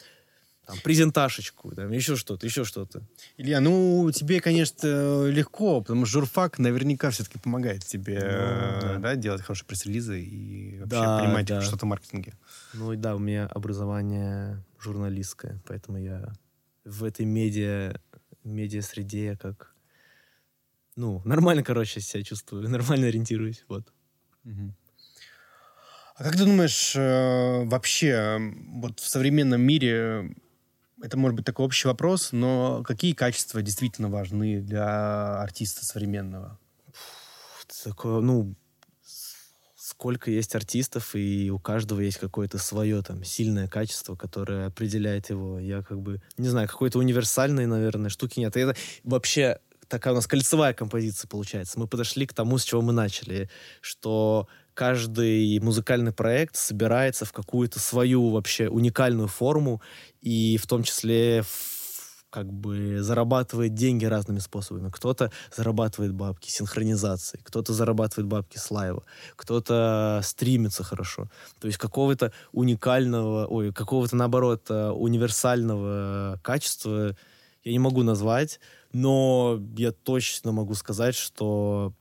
[0.66, 3.02] там, презентажечку, там, еще что-то, еще что-то.
[3.36, 8.98] Илья, ну, тебе, конечно, легко, потому что журфак наверняка все-таки помогает тебе ну, да.
[8.98, 11.60] Да, делать хорошие пресс-релизы и вообще да, понимать да.
[11.60, 12.34] что-то в маркетинге.
[12.72, 16.32] Ну и да, у меня образование журналистское, поэтому я
[16.84, 18.00] в этой медиа,
[18.44, 19.74] медиа-среде я как...
[20.96, 23.92] Ну, нормально, короче, себя чувствую, нормально ориентируюсь, вот.
[24.44, 24.74] Угу.
[26.16, 28.38] А как ты думаешь, э, вообще,
[28.68, 30.32] вот в современном мире
[31.04, 36.58] это может быть такой общий вопрос, но какие качества действительно важны для артиста современного?
[37.84, 38.54] Такое, ну,
[39.76, 45.58] сколько есть артистов, и у каждого есть какое-то свое там сильное качество, которое определяет его.
[45.58, 48.56] Я как бы, не знаю, какой-то универсальной, наверное, штуки нет.
[48.56, 51.78] это вообще такая у нас кольцевая композиция получается.
[51.78, 53.50] Мы подошли к тому, с чего мы начали,
[53.82, 59.80] что каждый музыкальный проект собирается в какую-то свою вообще уникальную форму
[60.20, 61.84] и в том числе в
[62.34, 64.90] как бы зарабатывает деньги разными способами.
[64.90, 69.04] Кто-то зарабатывает бабки синхронизацией, кто-то зарабатывает бабки с лайва,
[69.36, 71.30] кто-то стримится хорошо.
[71.60, 77.16] То есть какого-то уникального, ой, какого-то, наоборот, э, универсального качества
[77.62, 78.58] я не могу назвать,
[78.92, 81.94] но я точно могу сказать, что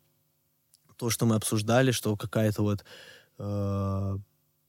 [1.04, 2.86] то, что мы обсуждали, что какая-то вот
[3.38, 4.18] э,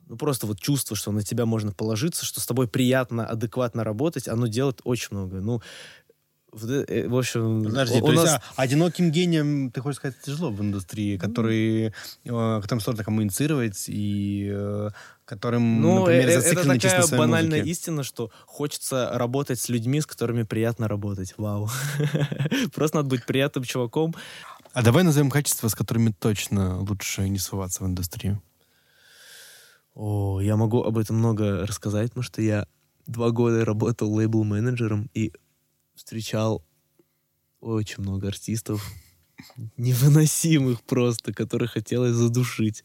[0.07, 4.27] ну, просто вот чувство, что на тебя можно положиться, что с тобой приятно, адекватно работать,
[4.27, 5.41] оно делает очень много.
[5.41, 5.63] Ну,
[6.51, 8.25] в, э, в общем, Подожди, у, то нас...
[8.25, 11.93] есть, а, одиноким гением, ты хочешь сказать, тяжело в индустрии, который, э,
[12.25, 14.91] которым сложно коммуницировать и э,
[15.25, 17.71] которым, ну, например, э, это такая банальная музыке.
[17.71, 21.35] истина, что хочется работать с людьми, с которыми приятно работать.
[21.37, 21.71] Вау.
[22.75, 24.15] Просто надо быть приятным чуваком.
[24.75, 28.43] А давай назовем качества, с которыми точно лучше не соваться в индустрию.
[29.95, 32.67] О, я могу об этом много рассказать, потому что я
[33.07, 35.33] два года работал лейбл-менеджером и
[35.95, 36.67] встречал
[37.61, 38.85] очень много артистов,
[39.77, 42.83] невыносимых просто, которых хотелось задушить.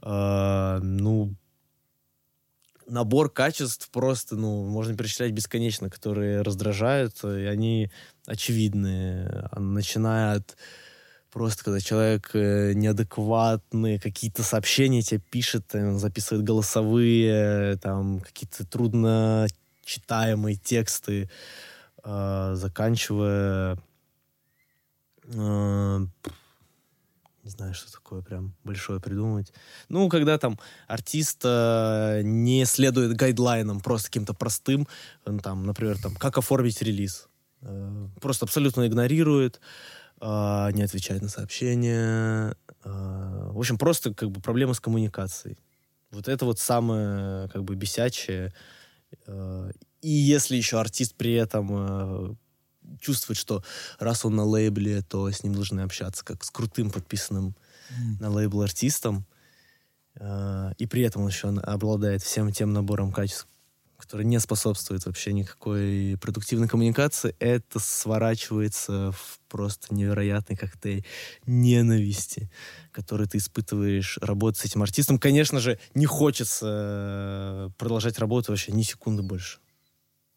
[0.00, 1.36] А, ну,
[2.88, 7.92] набор качеств просто, ну, можно перечислять бесконечно, которые раздражают, и они
[8.26, 10.56] очевидные, начиная от
[11.34, 19.48] просто когда человек э, неадекватный, какие-то сообщения тебе пишет, записывает голосовые, там какие-то трудно
[19.84, 21.28] читаемые тексты,
[22.04, 23.76] э, заканчивая
[25.24, 26.06] э,
[27.42, 29.52] не знаю, что такое прям большое придумать.
[29.88, 30.56] Ну, когда там
[30.86, 34.86] артист э, не следует гайдлайнам, просто каким-то простым,
[35.42, 37.28] там, например, там, как оформить релиз.
[37.62, 39.60] Э, просто абсолютно игнорирует.
[40.26, 42.56] А, не отвечает на сообщения.
[42.82, 45.58] А, в общем, просто как бы проблема с коммуникацией.
[46.10, 48.54] Вот это вот самое как бы бесячее.
[49.26, 49.68] А,
[50.00, 52.38] и если еще артист при этом
[53.00, 53.62] чувствует, что
[53.98, 57.54] раз он на лейбле, то с ним должны общаться как с крутым подписанным
[57.90, 58.20] mm.
[58.20, 59.26] на лейбл артистом,
[60.16, 63.48] и при этом он еще обладает всем тем набором качеств,
[64.04, 71.06] который не способствует вообще никакой продуктивной коммуникации, это сворачивается в просто невероятный коктейль
[71.46, 72.50] ненависти,
[72.92, 75.18] который ты испытываешь работать с этим артистом.
[75.18, 79.58] Конечно же, не хочется э, продолжать работу вообще ни секунды больше.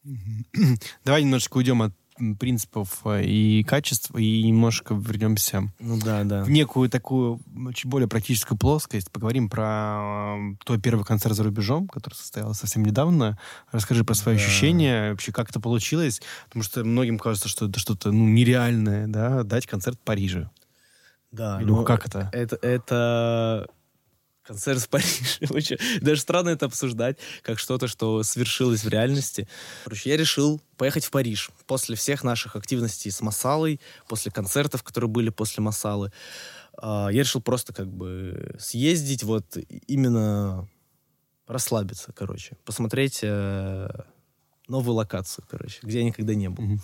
[1.03, 1.93] Давай немножечко уйдем от
[2.39, 6.43] принципов э, и качеств, и немножко вернемся ну, да, да.
[6.43, 7.39] в некую такую
[7.73, 9.11] чуть более практическую плоскость.
[9.11, 13.37] Поговорим про э, твой первый концерт за рубежом, который состоялся совсем недавно.
[13.71, 14.43] Расскажи про свои да.
[14.43, 19.43] ощущения, вообще как это получилось, потому что многим кажется, что это что-то ну, нереальное, да,
[19.43, 20.49] дать концерт в Париже.
[21.31, 22.29] Да, Или ну, как это?
[22.31, 23.67] Это, это
[24.47, 25.77] Концерт в Париже.
[26.01, 29.47] Даже странно это обсуждать, как что-то, что свершилось в реальности.
[29.83, 31.51] Короче, я решил поехать в Париж.
[31.65, 36.13] После всех наших активностей с Масалой, после концертов, которые были после Масалы,
[36.77, 40.69] а, я решил просто как бы съездить, вот именно
[41.45, 42.57] расслабиться, короче.
[42.63, 43.89] Посмотреть э,
[44.67, 46.63] новую локацию, короче, где я никогда не был.
[46.63, 46.79] Mm-hmm.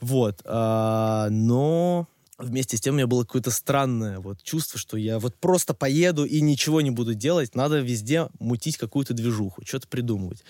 [0.00, 0.42] Вот.
[0.44, 2.08] А, но
[2.42, 6.24] вместе с тем у меня было какое-то странное вот чувство, что я вот просто поеду
[6.24, 10.44] и ничего не буду делать, надо везде мутить какую-то движуху, что-то придумывать.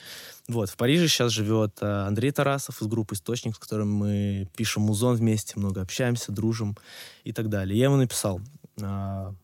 [0.48, 4.82] Вот, в Париже сейчас живет а, Андрей Тарасов из группы «Источник», с которым мы пишем
[4.82, 6.76] музон вместе, много общаемся, дружим
[7.24, 7.78] и так далее.
[7.78, 8.40] Я ему написал,
[8.80, 9.34] а,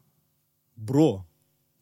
[0.76, 1.27] бро,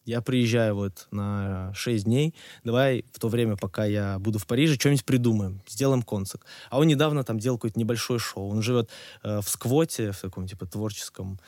[0.06, 2.34] я приезжаю вот на 6 дней,
[2.64, 6.42] давай в то время, пока я буду в Париже, что-нибудь придумаем, сделаем концерт.
[6.70, 8.48] А он недавно там делал какое-то небольшое шоу.
[8.48, 8.88] Он живет
[9.22, 11.40] э, в Сквоте, в таком типа творческом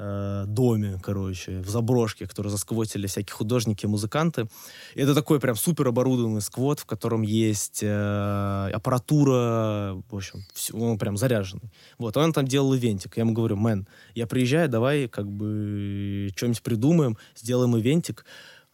[0.00, 4.48] э, доме, короче, в заброшке, который засквотили всякие художники, музыканты.
[4.94, 10.76] И это такой прям супер оборудованный сквот, в котором есть э, аппаратура, в общем, все,
[10.76, 11.70] он прям заряженный.
[11.98, 13.16] Вот, он там делал ивентик.
[13.16, 18.24] Я ему говорю, мэн, я приезжаю, давай как бы что-нибудь придумаем, сделаем ивентик.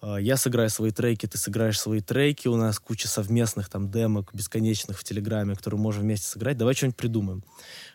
[0.03, 4.31] Э, я сыграю свои треки, ты сыграешь свои треки, у нас куча совместных там демок
[4.33, 7.43] бесконечных в Телеграме, которые можем вместе сыграть, давай что-нибудь придумаем.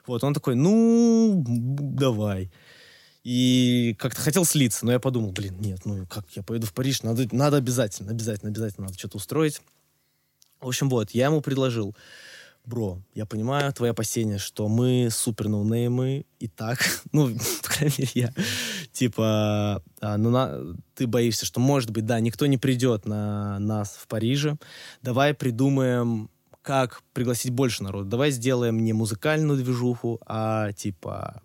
[0.05, 2.51] Вот, он такой, ну, давай.
[3.23, 7.03] И как-то хотел слиться, но я подумал, блин, нет, ну как, я поеду в Париж,
[7.03, 9.61] надо, надо обязательно, обязательно, обязательно надо что-то устроить.
[10.59, 11.95] В общем, вот, я ему предложил,
[12.65, 16.79] бро, я понимаю твои опасения, что мы супер ноунеймы и так,
[17.11, 17.29] ну,
[17.63, 18.33] по крайней мере, я,
[18.91, 23.99] типа, а, ну, на, ты боишься, что, может быть, да, никто не придет на нас
[24.01, 24.57] в Париже,
[25.03, 26.31] давай придумаем,
[26.63, 31.43] как пригласить больше народу, давай сделаем не музыкальную движуху, а, типа,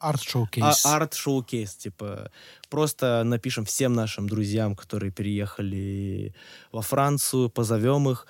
[0.00, 0.84] Арт-шоукейс.
[0.86, 2.30] а, арт-шоукейс, типа,
[2.68, 6.34] просто напишем всем нашим друзьям, которые переехали
[6.72, 8.26] во Францию, позовем их,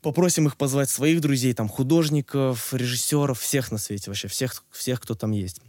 [0.00, 5.14] попросим их позвать своих друзей, там, художников, режиссеров, всех на свете вообще, всех, всех кто
[5.14, 5.60] там есть.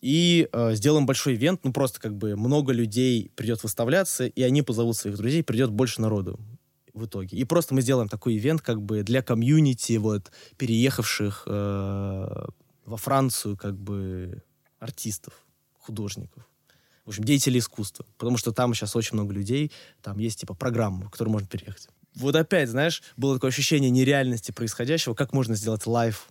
[0.00, 4.62] И э, сделаем большой ивент, ну, просто как бы много людей придет выставляться, и они
[4.62, 6.40] позовут своих друзей, придет больше народу
[6.92, 7.36] в итоге.
[7.36, 12.46] И просто мы сделаем такой ивент как бы для комьюнити, вот, переехавших э,
[12.84, 14.42] во Францию, как бы,
[14.82, 15.34] артистов,
[15.78, 16.48] художников.
[17.04, 18.04] В общем, деятелей искусства.
[18.18, 19.72] Потому что там сейчас очень много людей,
[20.02, 21.88] там есть типа программа, в которую можно переехать.
[22.14, 25.14] Вот опять, знаешь, было такое ощущение нереальности происходящего.
[25.14, 26.28] Как можно сделать лайв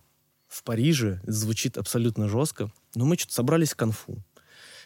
[0.47, 1.21] в Париже?
[1.25, 2.71] Звучит абсолютно жестко.
[2.95, 4.23] Но мы что-то собрались в конфу.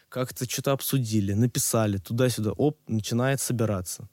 [0.09, 2.51] Как-то что-то обсудили, написали туда-сюда.
[2.51, 4.07] Оп, начинает собираться.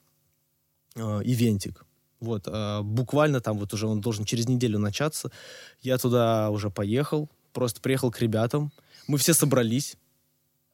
[0.96, 1.84] Э, ивентик.
[2.20, 5.30] Вот, э, буквально там вот уже он должен через неделю начаться.
[5.80, 8.72] Я туда уже поехал, просто приехал к ребятам.
[9.08, 9.96] Мы все собрались,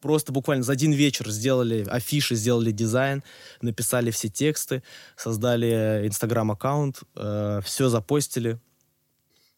[0.01, 3.23] просто буквально за один вечер сделали афиши, сделали дизайн,
[3.61, 4.83] написали все тексты,
[5.17, 8.61] создали инстаграм-аккаунт, э, все запостили.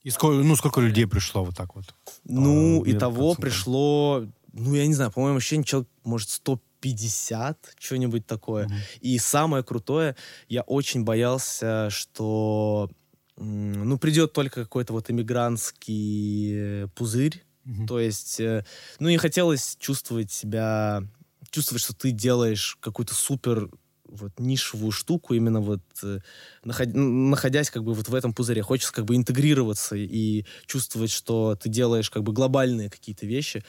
[0.03, 1.95] И сколько, ну, сколько людей пришло вот так вот?
[2.25, 8.27] Ну, А, и того пришло, ну, я не знаю, по-моему, ощущение, человек, может, 150, что-нибудь
[8.27, 8.67] такое.
[8.67, 8.77] Мгм.
[9.03, 10.17] И самое крутое,
[10.49, 12.91] я очень боялся, что
[13.37, 17.43] ну, придет только какой-то вот иммигрантский э, пузырь.
[17.71, 17.87] Мгм.
[17.87, 18.65] То есть, э,
[18.99, 21.03] ну, не хотелось чувствовать себя,
[21.51, 23.71] чувствовать, что ты делаешь какую-то супер
[24.05, 26.19] вот нишевую штуку, именно вот э,
[26.65, 28.63] наход- н- находясь как бы вот в этом пузыре.
[28.63, 33.65] Хочется как бы интегрироваться и чувствовать, что ты делаешь как бы глобальные какие-то вещи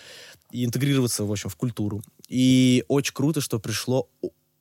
[0.52, 2.04] и интегрироваться, в общем, в культуру.
[2.30, 4.10] И очень круто, что пришло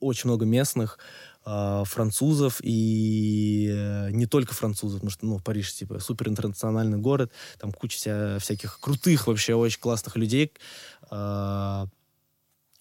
[0.00, 0.98] очень много местных
[1.44, 7.72] французов и э, не только французов, потому что, ну, Париж, типа, супер интернациональный город, там
[7.72, 10.52] куча вся- всяких крутых, вообще очень классных людей,
[11.10, 11.86] а,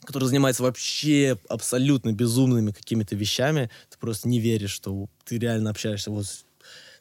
[0.05, 3.69] которые занимаются вообще абсолютно безумными какими-то вещами.
[3.89, 6.25] Ты просто не веришь, что ты реально общаешься вот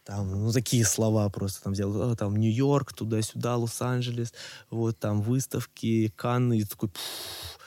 [0.04, 2.12] там, ну, такие слова просто там делают.
[2.12, 4.32] «А, там, Нью-Йорк, туда-сюда, Лос-Анджелес,
[4.70, 7.57] вот там выставки, Канны, и такой, «Пф,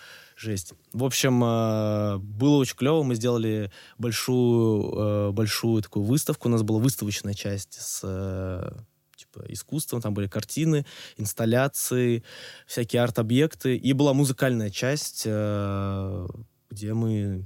[0.42, 0.74] жесть.
[0.92, 3.04] В общем, э, было очень клево.
[3.04, 6.48] Мы сделали большую, э, большую такую выставку.
[6.48, 8.72] У нас была выставочная часть с э,
[9.16, 10.02] типа искусством.
[10.02, 10.86] Там были картины,
[11.18, 12.24] инсталляции,
[12.66, 13.78] всякие арт-объекты.
[13.78, 17.46] И была музыкальная часть, где мы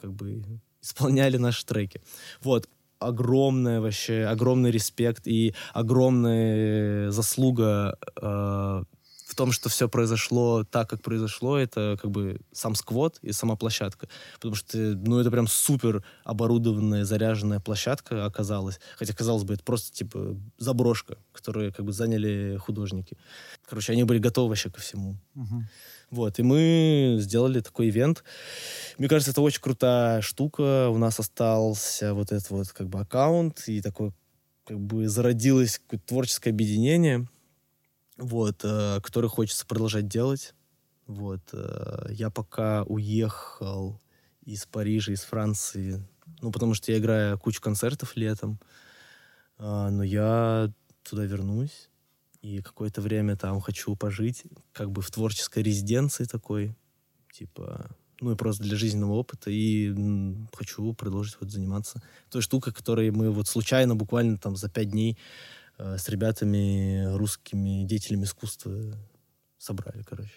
[0.00, 0.42] как бы
[0.80, 2.00] исполняли наши треки.
[2.40, 2.68] Вот.
[3.00, 7.96] Огромная вообще, огромный респект и огромная заслуга
[9.38, 14.08] том, что все произошло так, как произошло, это как бы сам сквот и сама площадка.
[14.34, 18.80] Потому что, ну, это прям супер оборудованная, заряженная площадка оказалась.
[18.96, 23.16] Хотя, казалось бы, это просто, типа, заброшка, которую как бы заняли художники.
[23.68, 25.16] Короче, они были готовы вообще ко всему.
[25.34, 25.68] Мгм.
[26.10, 28.24] Вот, и мы сделали такой ивент.
[28.98, 30.88] Мне кажется, это очень крутая штука.
[30.88, 34.12] У нас остался вот этот вот как бы аккаунт, и такой
[34.66, 37.28] как бы зародилось какое-то творческое объединение,
[38.18, 40.54] вот, э, которое хочется продолжать делать.
[41.06, 44.00] Вот, э, я пока уехал
[44.44, 46.06] из Парижа, из Франции,
[46.40, 48.60] ну, потому что я играю кучу концертов летом,
[49.58, 51.88] а, но я туда вернусь.
[52.40, 56.76] И какое-то время там хочу пожить, как бы в творческой резиденции такой,
[57.32, 57.90] типа,
[58.20, 59.92] ну и просто для жизненного опыта, и
[60.52, 62.00] хочу продолжить вот заниматься
[62.30, 65.18] той штукой, которой мы вот случайно, буквально там за пять дней э,
[65.78, 68.72] с ребятами, русскими деятелями искусства
[69.58, 70.32] собрали, короче.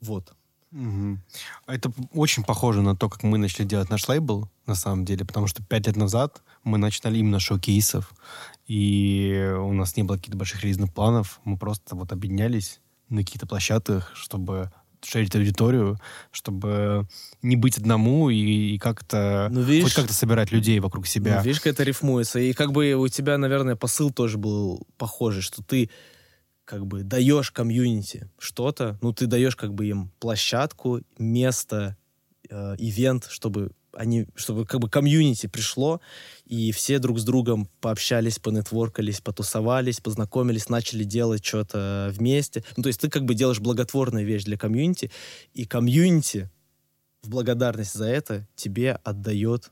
[0.00, 0.34] Вот.
[0.70, 1.22] Мгм.
[1.66, 5.46] Это очень похоже на то, как мы начали делать наш лейбл, на самом деле, потому
[5.46, 8.12] что пять лет назад мы начинали именно шоу-кейсов,
[8.66, 13.46] и у нас не было каких-то больших релизных планов, мы просто вот объединялись на каких-то
[13.46, 14.72] площадках, чтобы
[15.04, 15.98] шерить аудиторию,
[16.30, 17.06] чтобы
[17.42, 21.36] не быть одному и, и как-то Ну, видишь- хоть как-то собирать людей вокруг себя.
[21.38, 22.38] Ну, видишь, как это рифмуется.
[22.40, 25.90] И как бы у тебя, наверное, посыл тоже был похожий, что ты
[26.64, 31.96] как бы даешь комьюнити что-то, ну, ты даешь как бы им площадку, место,
[32.48, 36.00] э, ивент, чтобы они, чтобы как бы комьюнити пришло,
[36.46, 42.64] и все друг с другом пообщались, понетворкались, потусовались, познакомились, начали делать что-то вместе.
[42.76, 45.10] Ну, то есть ты как бы делаешь благотворную вещь для комьюнити,
[45.52, 46.50] и комьюнити
[47.22, 49.70] в благодарность за это тебе отдает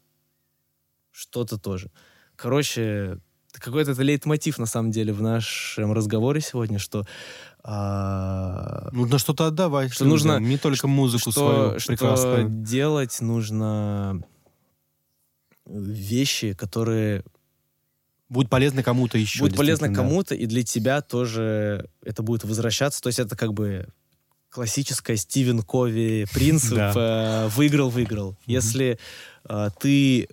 [1.11, 1.91] что-то тоже.
[2.37, 3.19] Короче,
[3.53, 7.07] какой-то это лейтмотив, на самом деле, в нашем разговоре сегодня, что...
[7.65, 9.93] а, Нужно что-то отдавать.
[9.93, 12.49] Что людям, нужно- Не только музыку что, свою что прекрасную.
[12.49, 14.23] делать нужно
[15.67, 17.25] вещи, которые
[18.29, 19.41] Будет полезно кому-то еще.
[19.41, 19.95] будет полезно да.
[19.95, 23.01] кому-то, и для тебя тоже это будет возвращаться.
[23.03, 23.87] То есть это как бы
[24.49, 28.37] классическая Стивен Кови принцип э, выиграл-выиграл.
[28.47, 28.99] Если
[29.49, 30.29] э, ты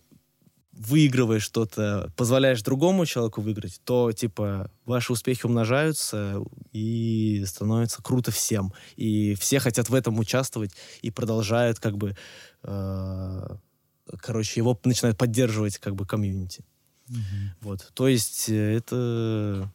[0.79, 8.73] выигрываешь что-то, позволяешь другому человеку выиграть, то, типа, ваши успехи умножаются и становится круто всем.
[8.95, 10.71] И все хотят в этом участвовать
[11.01, 12.15] и продолжают, как бы,
[12.63, 13.55] э,
[14.21, 16.63] короче, его начинают поддерживать, как бы, комьюнити.
[17.59, 17.91] Вот.
[17.93, 19.69] То есть э, это...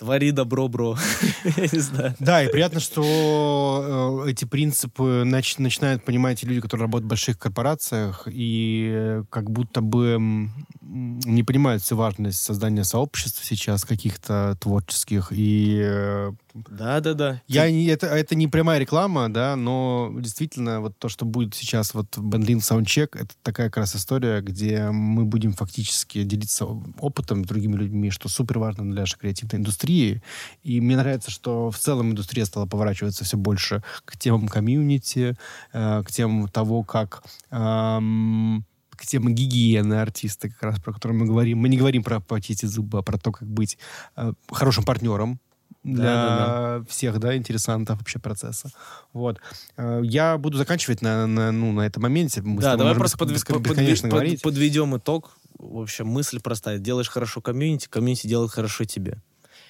[0.00, 0.96] Твори добро, бро.
[1.44, 2.14] Я не знаю.
[2.20, 7.38] Да, и приятно, что э, эти принципы нач- начинают понимать люди, которые работают в больших
[7.38, 10.48] корпорациях, и э, как будто бы
[10.80, 15.32] не понимают всю важность создания сообществ сейчас каких-то творческих.
[15.32, 17.42] И э, Да-да-да.
[17.46, 21.94] я не, это, это не прямая реклама, да, но действительно вот то, что будет сейчас
[21.94, 27.48] вот Бендлин Soundcheck, это такая как раз история, где мы будем фактически делиться опытом с
[27.48, 30.22] другими людьми, что супер важно для нашей креативной индустрии.
[30.62, 35.36] И мне нравится, что в целом индустрия стала поворачиваться все больше к темам комьюнити,
[35.72, 38.64] э, к темам того, как эм,
[39.00, 41.58] к теме гигиены артиста, как раз про которую мы говорим.
[41.58, 43.78] Мы не говорим про почистить зубы, а про то, как быть
[44.16, 45.40] э, хорошим партнером
[45.82, 48.70] для Да, всех, да, интересантов вообще процесса.
[49.12, 49.38] Вот.
[49.76, 52.42] Э, Я буду заканчивать на, на, ну, на этом моменте.
[52.42, 55.36] Мы Да, давай просто подве- бескон- под- бесконечно под- подведем итог.
[55.58, 56.78] В общем, мысль простая.
[56.78, 59.18] Делаешь хорошо комьюнити, комьюнити делает хорошо тебе.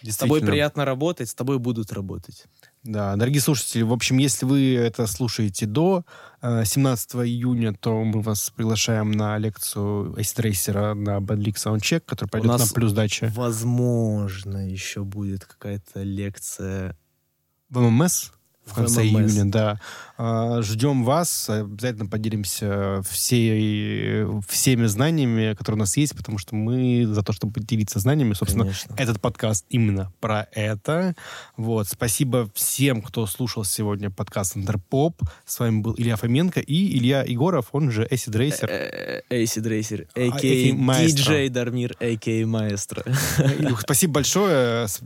[0.02, 2.44] С тобой приятно работать, с тобой будут работать.
[2.82, 6.04] Да, дорогие слушатели, в общем, если вы это слушаете до
[6.40, 12.58] э, 17 июня, то мы вас приглашаем на лекцию Racer на Badlick Soundcheck, который пойдет
[12.58, 13.30] на плюс дача.
[13.34, 16.96] Возможно, еще будет какая-то лекция
[17.68, 18.32] в ММС
[18.70, 19.32] в конце ММС.
[19.32, 19.80] июня, да.
[20.22, 27.06] А, Ждем вас, обязательно поделимся всей, всеми знаниями, которые у нас есть, потому что мы
[27.06, 28.94] за то, чтобы делиться знаниями, собственно, Конечно.
[28.98, 31.14] этот подкаст именно про это.
[31.56, 31.88] Вот.
[31.88, 35.22] Спасибо всем, кто слушал сегодня подкаст Андерпоп.
[35.46, 39.22] С вами был Илья Фоменко и Илья Егоров, он же Racer.
[39.30, 41.06] Эйси Дрейсер, а, а.к.а.
[41.06, 42.46] диджей Дармир, а.к.а.
[42.46, 43.04] Маэстро.
[43.80, 44.86] Спасибо большое.
[44.88, 45.00] Ш-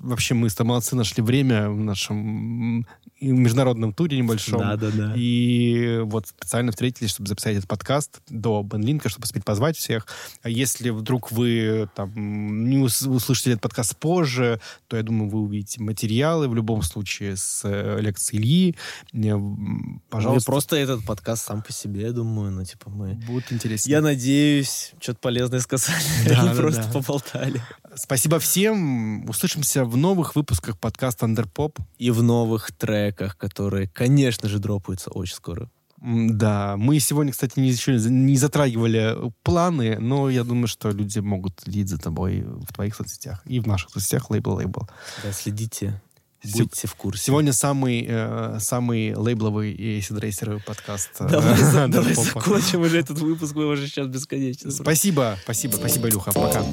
[0.00, 2.81] Вообще мы с тобой молодцы, нашли время в нашем
[3.20, 4.60] международном туре небольшом.
[4.60, 5.14] Да-да-да.
[5.16, 10.06] И вот специально встретились, чтобы записать этот подкаст до Бенлинка, чтобы успеть позвать всех.
[10.42, 15.40] А если вдруг вы там не ус- услышите этот подкаст позже, то я думаю, вы
[15.40, 18.76] увидите материалы в любом случае с э, лекции Ильи.
[19.12, 20.00] Пожалуйста.
[20.10, 23.14] Пожалуйста, просто этот подкаст сам по себе, я думаю, ну, типа, мы...
[23.26, 23.90] будет интересно.
[23.90, 26.92] Я надеюсь, что-то полезное сказали, Да, да, просто да.
[26.92, 27.62] поболтали.
[27.94, 29.28] Спасибо всем.
[29.28, 31.78] Услышимся в новых выпусках подкаста Андерпоп.
[31.98, 35.70] И в новых треках, которые, конечно же, дропаются очень скоро.
[36.04, 41.60] Да, мы сегодня, кстати, не, еще не затрагивали планы, но я думаю, что люди могут
[41.62, 44.88] следить за тобой в твоих соцсетях и в наших соцсетях лейбл-лейбл.
[45.22, 46.02] Да, следите,
[46.42, 47.22] будьте в курсе.
[47.26, 51.10] Сегодня самый, э, самый лейбловый и сидрейсеровый подкаст.
[51.20, 54.72] э, Давай, за- давай закончим уже этот выпуск, мы уже сейчас бесконечно.
[54.72, 56.32] Спасибо, спасибо, спасибо, Илюха.
[56.32, 56.64] Пока.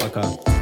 [0.00, 0.53] Пока.